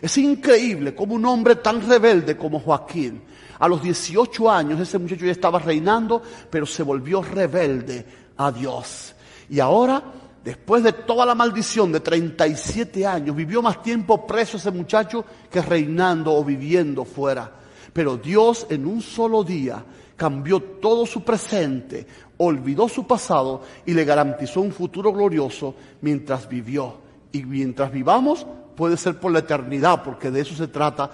[0.00, 3.22] Es increíble como un hombre tan rebelde como Joaquín,
[3.62, 8.04] a los 18 años ese muchacho ya estaba reinando, pero se volvió rebelde
[8.36, 9.14] a Dios.
[9.48, 10.02] Y ahora
[10.44, 15.62] después de toda la maldición de 37 años, vivió más tiempo preso ese muchacho que
[15.62, 17.50] reinando o viviendo fuera.
[17.92, 19.84] Pero Dios en un solo día
[20.16, 22.06] cambió todo su presente,
[22.38, 27.00] olvidó su pasado y le garantizó un futuro glorioso mientras vivió.
[27.32, 31.10] Y mientras vivamos puede ser por la eternidad, porque de eso se trata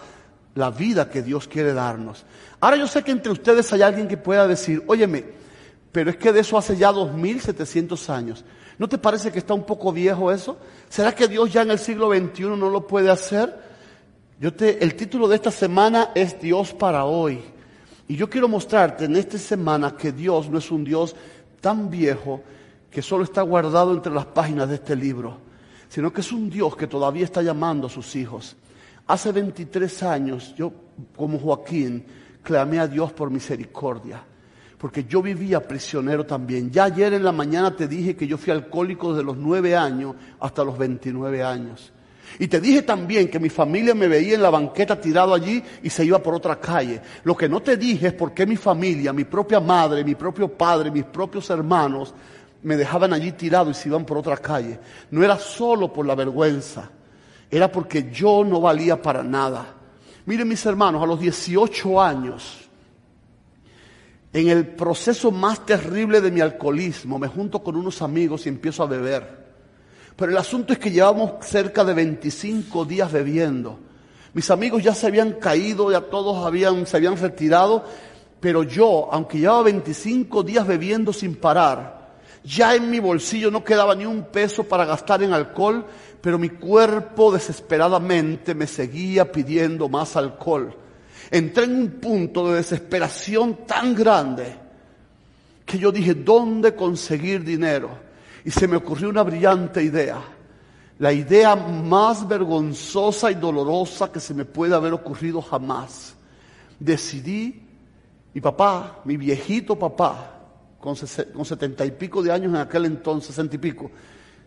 [0.54, 2.24] la vida que Dios quiere darnos.
[2.60, 5.24] Ahora yo sé que entre ustedes hay alguien que pueda decir, óyeme,
[5.92, 8.44] pero es que de eso hace ya 2700 años.
[8.78, 10.58] ¿No te parece que está un poco viejo eso?
[10.88, 13.58] ¿Será que Dios ya en el siglo XXI no lo puede hacer?
[14.38, 17.42] Yo te, el título de esta semana es Dios para hoy.
[18.06, 21.16] Y yo quiero mostrarte en esta semana que Dios no es un Dios
[21.60, 22.42] tan viejo
[22.90, 25.38] que solo está guardado entre las páginas de este libro,
[25.88, 28.56] sino que es un Dios que todavía está llamando a sus hijos.
[29.08, 30.72] Hace 23 años yo,
[31.16, 32.04] como Joaquín,
[32.42, 34.22] clamé a Dios por misericordia
[34.78, 36.70] porque yo vivía prisionero también.
[36.70, 40.14] Ya ayer en la mañana te dije que yo fui alcohólico desde los nueve años
[40.40, 41.92] hasta los 29 años.
[42.38, 45.90] Y te dije también que mi familia me veía en la banqueta tirado allí y
[45.90, 47.00] se iba por otra calle.
[47.24, 50.48] Lo que no te dije es por qué mi familia, mi propia madre, mi propio
[50.48, 52.14] padre, mis propios hermanos
[52.62, 54.78] me dejaban allí tirado y se iban por otra calle.
[55.10, 56.90] No era solo por la vergüenza,
[57.50, 59.74] era porque yo no valía para nada.
[60.26, 62.67] Miren mis hermanos, a los 18 años,
[64.32, 68.82] en el proceso más terrible de mi alcoholismo, me junto con unos amigos y empiezo
[68.82, 69.46] a beber.
[70.16, 73.78] Pero el asunto es que llevamos cerca de 25 días bebiendo.
[74.34, 77.84] Mis amigos ya se habían caído, ya todos habían, se habían retirado,
[78.40, 83.94] pero yo, aunque llevaba 25 días bebiendo sin parar, ya en mi bolsillo no quedaba
[83.94, 85.86] ni un peso para gastar en alcohol,
[86.20, 90.76] pero mi cuerpo desesperadamente me seguía pidiendo más alcohol
[91.30, 94.56] entré en un punto de desesperación tan grande
[95.64, 97.90] que yo dije, ¿dónde conseguir dinero?
[98.44, 100.18] Y se me ocurrió una brillante idea.
[100.98, 106.14] La idea más vergonzosa y dolorosa que se me puede haber ocurrido jamás.
[106.80, 107.62] decidí,
[108.32, 110.38] mi papá, mi viejito papá,
[110.80, 113.90] con, setenta y pico de años en aquel entonces, sesenta y pico,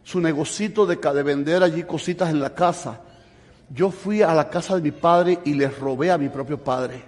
[0.04, 3.02] su negocito de, de vender allí cositas en la casa.
[3.74, 7.04] Yo fui a la casa de mi padre y le robé a mi propio padre.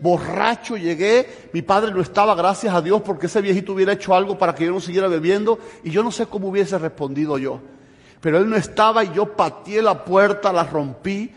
[0.00, 4.36] Borracho llegué, mi padre no estaba, gracias a Dios, porque ese viejito hubiera hecho algo
[4.36, 7.60] para que yo no siguiera bebiendo y yo no sé cómo hubiese respondido yo.
[8.20, 11.30] Pero él no estaba y yo pateé la puerta, la rompí,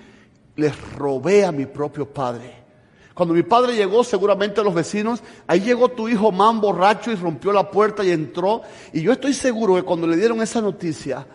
[0.55, 2.65] les robé a mi propio padre.
[3.13, 7.53] Cuando mi padre llegó, seguramente los vecinos, ahí llegó tu hijo man borracho y rompió
[7.53, 8.61] la puerta y entró.
[8.91, 11.25] Y yo estoy seguro que cuando le dieron esa noticia,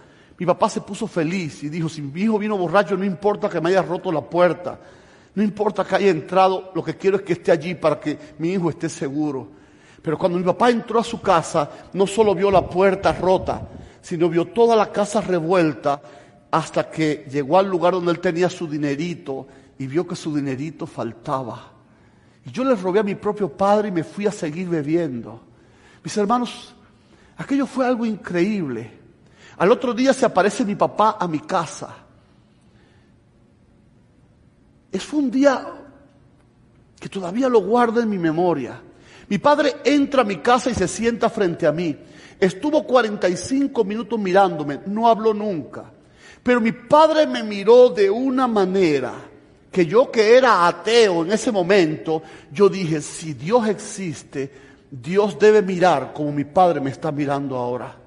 [0.40, 3.60] mi papá se puso feliz y dijo, si mi hijo vino borracho, no importa que
[3.60, 4.80] me haya roto la puerta,
[5.34, 8.52] no importa que haya entrado, lo que quiero es que esté allí para que mi
[8.52, 9.48] hijo esté seguro.
[10.00, 13.68] Pero cuando mi papá entró a su casa, no solo vio la puerta rota,
[14.00, 16.00] sino vio toda la casa revuelta
[16.50, 19.46] hasta que llegó al lugar donde él tenía su dinerito
[19.78, 21.70] y vio que su dinerito faltaba.
[22.46, 25.38] Y yo le robé a mi propio padre y me fui a seguir bebiendo.
[26.02, 26.74] Mis hermanos,
[27.36, 28.99] aquello fue algo increíble.
[29.60, 31.94] Al otro día se aparece mi papá a mi casa.
[34.90, 35.66] Es un día
[36.98, 38.80] que todavía lo guardo en mi memoria.
[39.28, 41.94] Mi padre entra a mi casa y se sienta frente a mí.
[42.40, 45.92] Estuvo 45 minutos mirándome, no habló nunca.
[46.42, 49.12] Pero mi padre me miró de una manera
[49.70, 54.50] que yo que era ateo en ese momento, yo dije, si Dios existe,
[54.90, 57.99] Dios debe mirar como mi padre me está mirando ahora.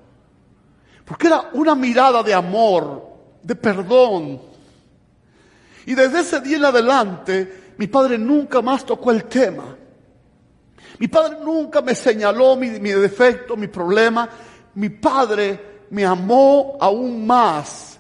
[1.06, 3.06] Porque era una mirada de amor,
[3.42, 4.42] de perdón.
[5.86, 9.76] Y desde ese día en adelante, mi padre nunca más tocó el tema.
[11.00, 14.30] Mi padre nunca me señaló mi, defecto, mi problema.
[14.76, 17.94] Mi padre me amó aún más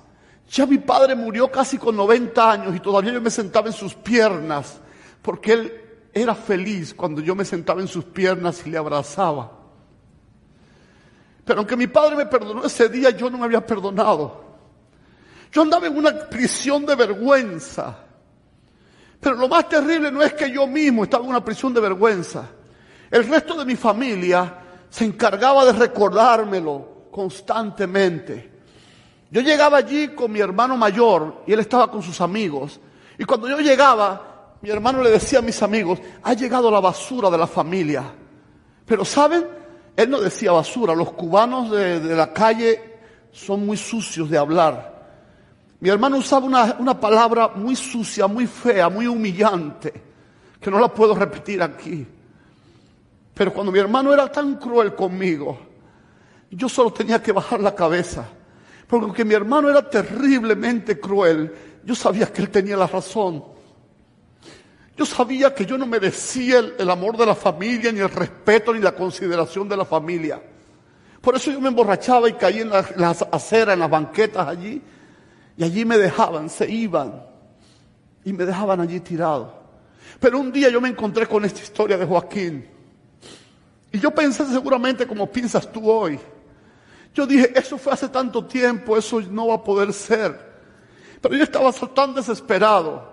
[0.53, 3.95] ya mi padre murió casi con 90 años y todavía yo me sentaba en sus
[3.95, 4.79] piernas,
[5.19, 5.81] porque él
[6.13, 9.62] era feliz cuando yo me sentaba en sus piernas y le abrazaba.
[11.45, 14.43] Pero aunque mi padre me perdonó ese día, yo no me había perdonado.
[15.51, 17.97] Yo andaba en una prisión de vergüenza.
[19.19, 22.49] Pero lo más terrible no es que yo mismo estaba en una prisión de vergüenza.
[23.09, 24.55] El resto de mi familia
[24.89, 28.51] se encargaba de recordármelo constantemente.
[29.29, 32.79] Yo llegaba allí con mi hermano mayor y él estaba con sus amigos.
[33.17, 37.29] Y cuando yo llegaba, mi hermano le decía a mis amigos, ha llegado la basura
[37.29, 38.03] de la familia.
[38.85, 39.62] Pero ¿saben?
[39.95, 40.95] Él no decía basura.
[40.95, 42.99] Los cubanos de, la calle
[43.31, 44.91] son muy sucios de hablar.
[45.79, 49.93] Mi hermano usaba una, una palabra muy sucia, muy fea, muy humillante,
[50.59, 52.07] que no la puedo repetir aquí.
[53.33, 55.57] Pero cuando mi hermano era tan cruel conmigo,
[56.51, 58.27] yo solo tenía que bajar la cabeza
[58.93, 61.51] porque aunque mi hermano era terriblemente cruel,
[61.83, 63.43] yo sabía que él tenía la razón.
[64.95, 68.79] Yo sabía que yo no merecía el, amor de la familia, ni el respeto, ni
[68.79, 70.41] la consideración de la familia.
[71.19, 74.81] Por eso yo me emborrachaba y caí en las aceras, en las banquetas allí.
[75.57, 77.23] Y allí me dejaban, se iban.
[78.23, 79.61] Y me dejaban allí tirado.
[80.19, 82.67] Pero un día yo me encontré con esta historia de Joaquín.
[83.91, 86.19] Y yo pensé seguramente como piensas tú hoy.
[87.13, 90.53] Yo dije, eso fue hace tanto tiempo, eso no va a poder ser.
[91.21, 93.12] Pero yo estaba tan desesperado.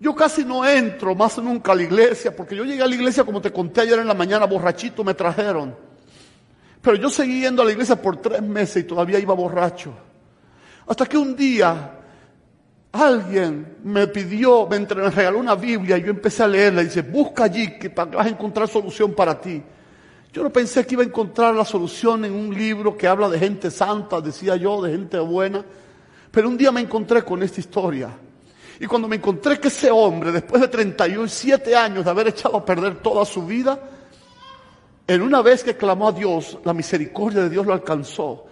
[0.00, 3.22] Yo casi no entro más nunca a la iglesia, porque yo llegué a la iglesia,
[3.22, 5.76] como te conté ayer en la mañana, borrachito me trajeron.
[6.80, 9.92] Pero yo seguí yendo a la iglesia por tres meses y todavía iba borracho.
[10.86, 11.98] Hasta que un día
[12.92, 17.44] alguien me pidió, me, regaló una Biblia y yo empecé a leerla y dice, busca
[17.44, 19.62] allí que vas a encontrar solución para ti.
[20.32, 23.38] Yo no pensé que iba a encontrar la solución en un libro que habla de
[23.38, 25.62] gente santa, decía yo, de gente buena.
[26.30, 28.08] Pero un día me encontré con esta historia.
[28.80, 32.64] Y cuando me encontré que ese hombre, después de 37 años de haber echado a
[32.64, 33.78] perder toda su vida,
[35.06, 38.46] en una vez que clamó a Dios, la misericordia de Dios lo alcanzó.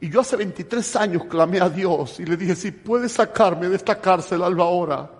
[0.00, 3.74] Y yo hace 23 años clamé a Dios y le dije, si puedes sacarme de
[3.74, 5.10] esta cárcel, alba ahora.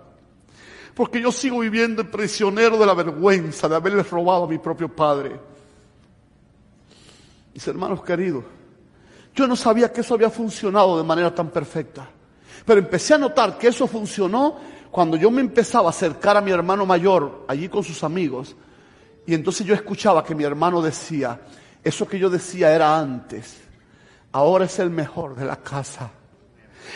[0.93, 5.37] Porque yo sigo viviendo prisionero de la vergüenza de haberle robado a mi propio padre.
[7.53, 8.45] Mis hermanos queridos,
[9.35, 12.12] yo no sabía que eso había funcionado de manera tan perfecta.
[12.65, 14.57] Pero empecé a notar que eso funcionó
[14.91, 18.55] cuando yo me empezaba a acercar a mi hermano mayor allí con sus amigos.
[19.25, 21.39] Y entonces yo escuchaba que mi hermano decía,
[21.83, 23.57] eso que yo decía era antes,
[24.31, 26.11] ahora es el mejor de la casa.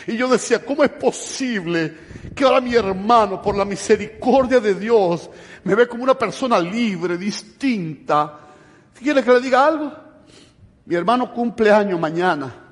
[0.05, 1.95] Y yo decía, ¿cómo es posible
[2.35, 5.29] que ahora mi hermano, por la misericordia de Dios,
[5.63, 8.39] me ve como una persona libre, distinta?
[8.93, 9.91] ¿Quiere que le diga algo?
[10.85, 12.66] Mi hermano cumple año mañana.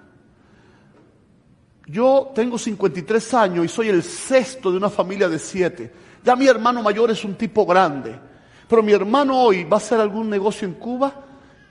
[1.88, 5.91] Yo tengo 53 años y soy el sexto de una familia de siete.
[6.23, 8.19] Ya mi hermano mayor es un tipo grande.
[8.67, 11.13] Pero mi hermano hoy va a hacer algún negocio en Cuba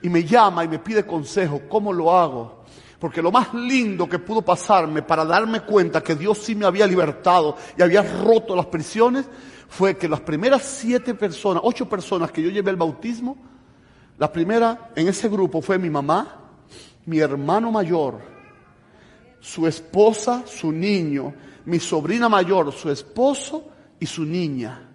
[0.01, 1.63] y me llama y me pide consejo.
[1.69, 2.63] ¿Cómo lo hago?
[3.01, 6.87] Porque lo más lindo que pudo pasarme para darme cuenta que Dios sí me había
[6.87, 9.27] libertado y había roto las prisiones
[9.69, 13.37] fue que las primeras siete personas, ocho personas que yo llevé al bautismo,
[14.17, 16.37] la primera en ese grupo fue mi mamá,
[17.07, 18.34] mi hermano mayor,
[19.45, 21.35] su esposa, su niño,
[21.67, 23.69] mi sobrina mayor, su esposo
[24.01, 24.89] y su niña.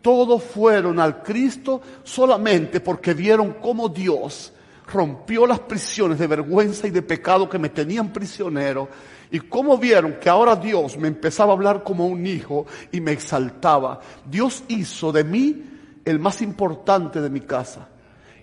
[0.00, 4.50] Todos fueron al Cristo solamente porque vieron cómo Dios
[4.86, 8.88] rompió las prisiones de vergüenza y de pecado que me tenían prisionero
[9.30, 13.12] y cómo vieron que ahora Dios me empezaba a hablar como un hijo y me
[13.12, 14.00] exaltaba.
[14.24, 15.64] Dios hizo de mí
[16.02, 17.90] el más importante de mi casa.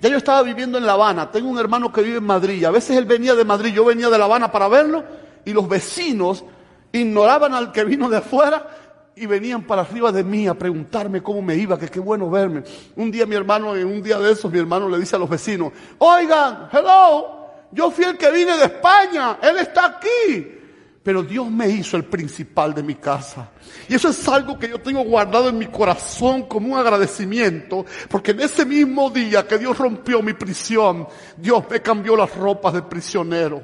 [0.03, 2.71] Ya yo estaba viviendo en La Habana, tengo un hermano que vive en Madrid, a
[2.71, 5.01] veces él venía de Madrid, yo venía de La Habana para verlo
[5.45, 6.43] y los vecinos
[6.91, 8.67] ignoraban al que vino de afuera
[9.15, 12.63] y venían para arriba de mí a preguntarme cómo me iba, que qué bueno verme.
[12.97, 15.29] Un día mi hermano, en un día de esos, mi hermano le dice a los
[15.29, 20.62] vecinos, oigan, hello, yo fui el que vine de España, él está aquí.
[21.03, 23.49] Pero Dios me hizo el principal de mi casa.
[23.89, 28.31] Y eso es algo que yo tengo guardado en mi corazón como un agradecimiento, porque
[28.31, 32.83] en ese mismo día que Dios rompió mi prisión, Dios me cambió las ropas de
[32.83, 33.61] prisionero.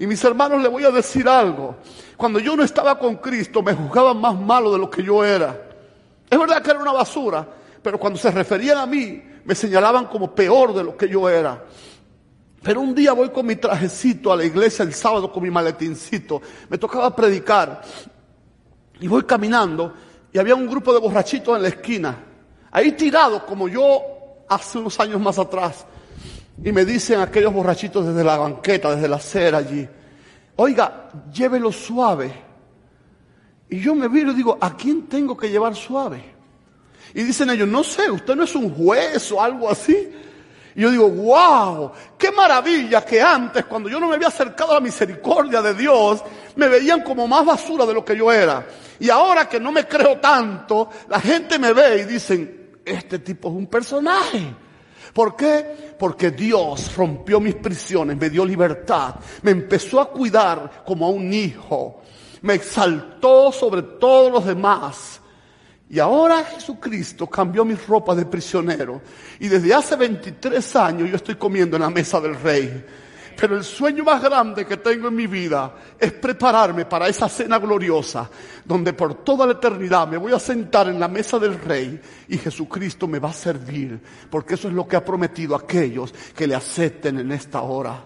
[0.00, 1.76] Y mis hermanos, le voy a decir algo.
[2.16, 5.56] Cuando yo no estaba con Cristo, me juzgaban más malo de lo que yo era.
[6.28, 7.46] Es verdad que era una basura,
[7.80, 11.64] pero cuando se referían a mí, me señalaban como peor de lo que yo era.
[12.62, 16.40] Pero un día voy con mi trajecito a la iglesia el sábado con mi maletincito.
[16.68, 17.82] Me tocaba predicar.
[19.00, 19.94] Y voy caminando
[20.32, 22.24] y había un grupo de borrachitos en la esquina.
[22.70, 24.00] Ahí tirados como yo
[24.48, 25.84] hace unos años más atrás.
[26.62, 29.88] Y me dicen aquellos borrachitos desde la banqueta, desde la acera allí.
[30.56, 32.32] Oiga, llévelo suave.
[33.68, 36.22] Y yo me viro y digo, ¿a quién tengo que llevar suave?
[37.14, 40.12] Y dicen ellos, no sé, usted no es un juez o algo así.
[40.74, 44.74] Y yo digo, wow, qué maravilla que antes, cuando yo no me había acercado a
[44.74, 46.22] la misericordia de Dios,
[46.56, 48.66] me veían como más basura de lo que yo era.
[48.98, 53.48] Y ahora que no me creo tanto, la gente me ve y dicen, este tipo
[53.48, 54.54] es un personaje.
[55.12, 55.94] ¿Por qué?
[55.98, 61.32] Porque Dios rompió mis prisiones, me dio libertad, me empezó a cuidar como a un
[61.32, 62.00] hijo,
[62.40, 65.21] me exaltó sobre todos los demás
[65.92, 69.02] y ahora Jesucristo cambió mis ropas de prisionero.
[69.38, 72.82] Y desde hace 23 años yo estoy comiendo en la mesa del rey.
[73.36, 77.58] Pero el sueño más grande que tengo en mi vida es prepararme para esa cena
[77.58, 78.30] gloriosa,
[78.64, 82.38] donde por toda la eternidad me voy a sentar en la mesa del rey y
[82.38, 86.46] Jesucristo me va a servir, porque eso es lo que ha prometido a aquellos que
[86.46, 88.02] le acepten en esta hora.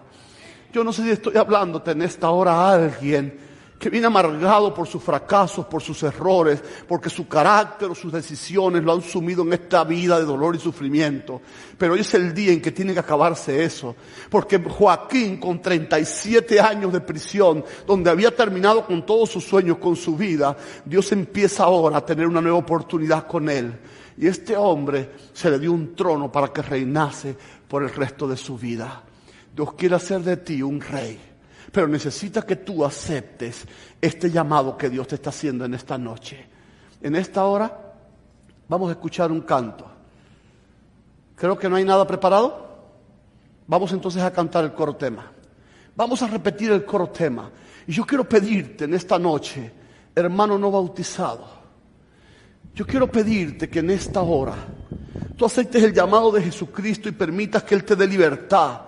[0.73, 3.46] Yo no sé si estoy hablándote en esta hora a alguien
[3.79, 8.83] que viene amargado por sus fracasos, por sus errores, porque su carácter o sus decisiones
[8.83, 11.41] lo han sumido en esta vida de dolor y sufrimiento.
[11.77, 13.95] Pero hoy es el día en que tiene que acabarse eso.
[14.29, 19.95] Porque Joaquín, con 37 años de prisión, donde había terminado con todos sus sueños, con
[19.95, 23.79] su vida, Dios empieza ahora a tener una nueva oportunidad con él.
[24.17, 27.35] Y este hombre se le dio un trono para que reinase
[27.67, 29.03] por el resto de su vida.
[29.55, 31.26] Dios quiere hacer de ti un rey
[31.77, 33.63] pero necesita que tú aceptes
[34.01, 36.43] este llamado que Dios te está haciendo en esta noche.
[37.03, 37.93] En esta hora
[38.67, 39.85] vamos a escuchar un canto.
[41.35, 42.79] Creo que no hay nada preparado.
[43.67, 45.31] Vamos entonces a cantar el coro tema.
[45.95, 47.51] Vamos a repetir el coro tema.
[47.85, 49.71] Y yo quiero pedirte en esta noche,
[50.15, 51.47] hermano no bautizado,
[52.73, 54.55] yo quiero pedirte que en esta hora
[55.35, 58.81] tú aceptes el llamado de Jesucristo y permitas que Él te dé libertad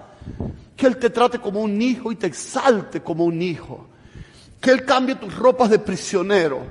[0.80, 3.88] que Él te trate como un hijo y te exalte como un hijo.
[4.62, 6.62] Que Él cambie tus ropas de prisionero,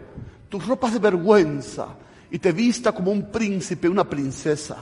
[0.49, 1.89] tus ropas de vergüenza
[2.31, 4.79] y te vista como un príncipe, una princesa.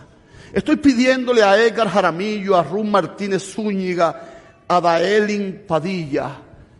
[0.52, 6.38] Estoy pidiéndole a Edgar Jaramillo, a Rum Martínez Zúñiga, a Daelin Padilla,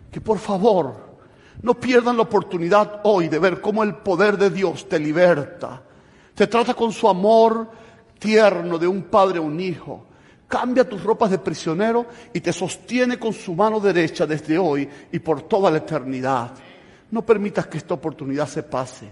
[0.09, 0.94] que por favor
[1.62, 5.82] no pierdan la oportunidad hoy de ver cómo el poder de Dios te liberta.
[6.32, 7.68] Te trata con su amor
[8.20, 10.07] tierno de un padre a un hijo
[10.49, 15.18] cambia tus ropas de prisionero y te sostiene con su mano derecha desde hoy y
[15.18, 16.53] por toda la eternidad.
[17.11, 19.11] No permitas que esta oportunidad se pase.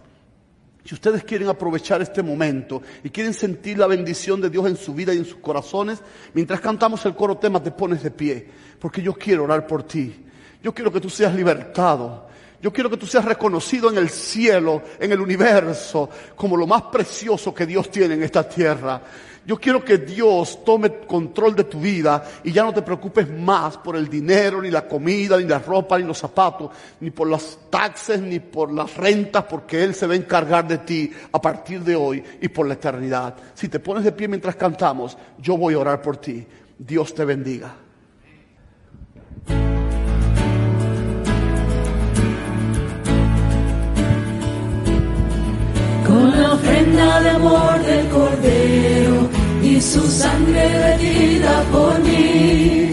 [0.85, 4.93] Si ustedes quieren aprovechar este momento y quieren sentir la bendición de Dios en su
[4.93, 6.03] vida y en sus corazones,
[6.35, 8.47] mientras cantamos el coro tema te pones de pie,
[8.78, 10.14] porque yo quiero orar por ti.
[10.62, 12.28] Yo quiero que tú seas libertado.
[12.64, 16.84] Yo quiero que tú seas reconocido en el cielo, en el universo, como lo más
[16.84, 19.02] precioso que Dios tiene en esta tierra.
[19.44, 23.76] Yo quiero que Dios tome control de tu vida y ya no te preocupes más
[23.76, 27.58] por el dinero, ni la comida, ni la ropa, ni los zapatos, ni por las
[27.68, 31.82] taxes, ni por las rentas, porque Él se va a encargar de ti a partir
[31.82, 33.34] de hoy y por la eternidad.
[33.52, 36.46] Si te pones de pie mientras cantamos, yo voy a orar por ti.
[36.78, 37.84] Dios te bendiga.
[46.25, 49.29] Con la ofrenda de amor del Cordero
[49.62, 52.91] y su sangre vertida por mí.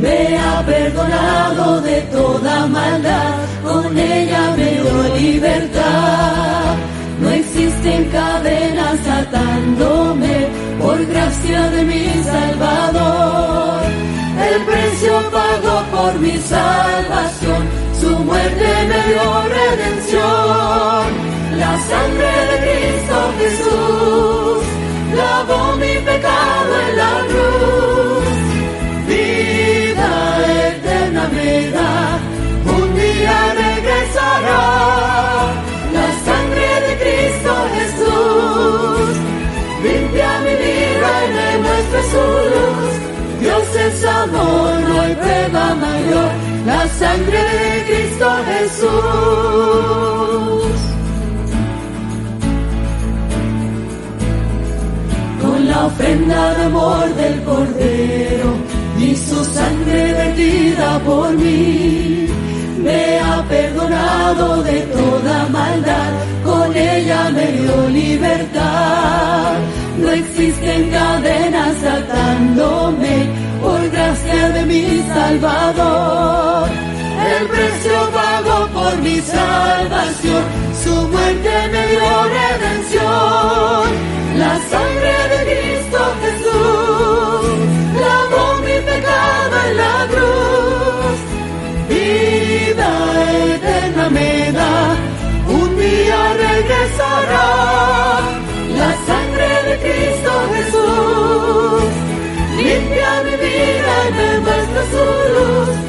[0.00, 6.76] Me ha perdonado de toda maldad, con ella me dio libertad.
[7.20, 10.46] No existen cadenas atándome
[10.80, 13.82] por gracia de mi Salvador.
[14.50, 17.62] El precio pagó por mi salvación,
[18.00, 21.28] su muerte me dio redención
[21.58, 24.64] la sangre de Cristo Jesús
[25.16, 28.24] lavó mi pecado en la cruz.
[29.08, 30.10] Vida
[30.68, 32.18] eterna me da,
[32.76, 34.62] un día regresará.
[35.96, 39.10] La sangre de Cristo Jesús
[39.82, 42.92] limpia mi vida y me muestra su luz.
[43.40, 46.47] Dios es amor, no hay prueba mayor.
[46.98, 49.98] Sangre de Cristo Jesús.
[55.68, 58.50] la ofrenda de amor del Cordero
[58.98, 62.26] y su sangre vertida por mí.
[62.82, 66.12] Me ha perdonado de toda maldad,
[66.44, 69.54] con ella me dio libertad.
[69.98, 73.26] No existen cadenas atándome
[73.60, 76.87] por gracia de mi Salvador.
[77.40, 80.44] El precio pagó por mi salvación,
[80.82, 87.48] su muerte me dio redención la sangre de Cristo Jesús
[88.02, 91.16] lavó mi pecado en la cruz.
[91.88, 92.90] Vida
[93.54, 94.96] eterna me da,
[95.48, 97.48] un día regresará.
[98.80, 101.82] La sangre de Cristo Jesús
[102.58, 105.87] limpia mi vida y me muestra su luz.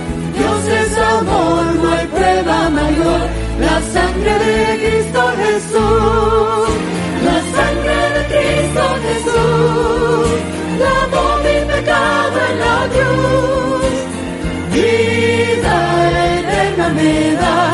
[0.71, 3.21] Es amor, no hay prueba mayor.
[3.59, 6.69] La sangre de Cristo Jesús,
[7.27, 7.99] la sangre
[8.29, 10.29] Cristo Jesús,
[10.79, 13.95] lavó mi pecado en la cruz.
[14.73, 15.75] Vida
[16.37, 17.68] eterna me da,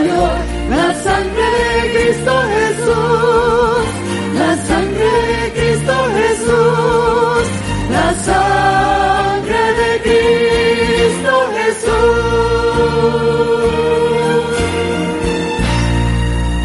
[0.00, 3.84] La sangre de Cristo Jesús,
[4.34, 7.44] la sangre de Cristo Jesús,
[7.90, 11.90] la sangre de Cristo Jesús.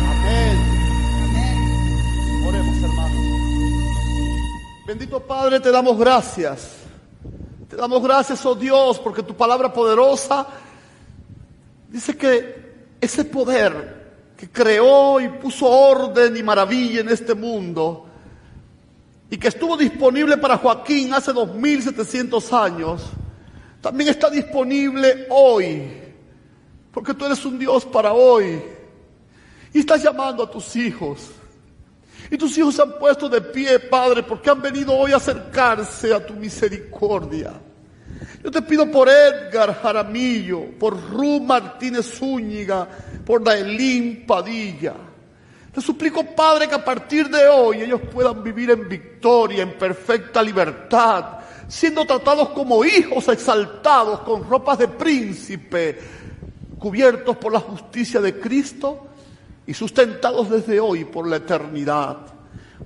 [0.08, 0.56] Amén.
[2.48, 3.22] Oremos, hermanos.
[4.88, 6.78] Bendito Padre, te damos gracias.
[7.68, 10.48] Te damos gracias, oh Dios, porque tu palabra poderosa
[11.90, 12.65] dice que
[13.02, 14.06] ese poder
[14.38, 18.08] que creó y puso orden y maravilla en este mundo,
[19.30, 23.04] y que estuvo disponible para Joaquín hace 2700 años,
[23.82, 25.92] también está disponible hoy,
[26.92, 28.62] porque tú eres un Dios para hoy.
[29.74, 31.32] Y estás llamando a tus hijos.
[32.32, 36.14] Y tus hijos se han puesto de pie, Padre, porque han venido hoy a acercarse
[36.14, 37.54] a tu misericordia.
[38.44, 42.88] Yo te pido por Edgar Jaramillo, por Ru Martínez Zúñiga,
[43.26, 44.94] por Daelín Padilla.
[45.74, 50.42] Te suplico, Padre, que a partir de hoy ellos puedan vivir en victoria, en perfecta
[50.42, 56.00] libertad, siendo tratados como hijos exaltados, con ropas de príncipe,
[56.80, 59.08] cubiertos por la justicia de Cristo
[59.68, 62.18] y sustentados desde hoy por la eternidad.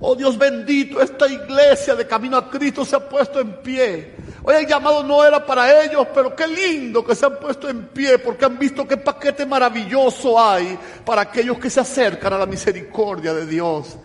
[0.00, 4.14] Oh Dios bendito, esta iglesia de camino a Cristo se ha puesto en pie.
[4.42, 7.88] Hoy el llamado no era para ellos, pero qué lindo que se han puesto en
[7.88, 12.46] pie porque han visto qué paquete maravilloso hay para aquellos que se acercan a la
[12.46, 13.98] misericordia de Dios.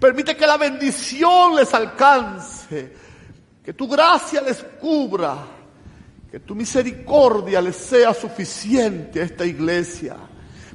[0.00, 2.92] Permite que la bendición les alcance,
[3.64, 5.36] que tu gracia les cubra,
[6.30, 10.16] que tu misericordia les sea suficiente a esta iglesia.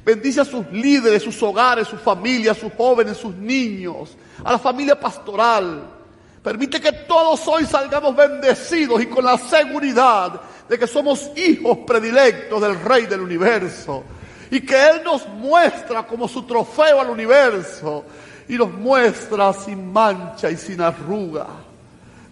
[0.04, 4.98] Bendice a sus líderes, sus hogares, sus familias, sus jóvenes, sus niños, a la familia
[4.98, 6.01] pastoral.
[6.42, 12.60] Permite que todos hoy salgamos bendecidos y con la seguridad de que somos hijos predilectos
[12.60, 14.04] del Rey del universo.
[14.50, 18.04] y que Él nos muestra como su trofeo al universo
[18.46, 21.46] y nos muestra sin mancha y sin arruga.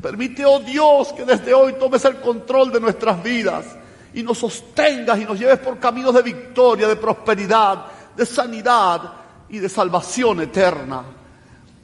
[0.02, 3.64] Permite, oh Dios, que desde hoy tomes el control de nuestras vidas
[4.12, 9.00] y nos sostengas y nos lleves por caminos de victoria, de prosperidad, de sanidad
[9.48, 11.02] y de salvación eterna.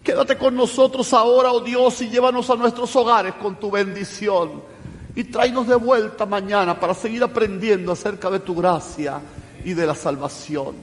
[0.06, 4.62] Quédate con nosotros ahora, oh Dios, y llévanos a nuestros hogares con tu bendición.
[5.16, 9.20] Y tráenos de vuelta mañana para seguir aprendiendo acerca de tu gracia
[9.64, 10.76] y de la salvación.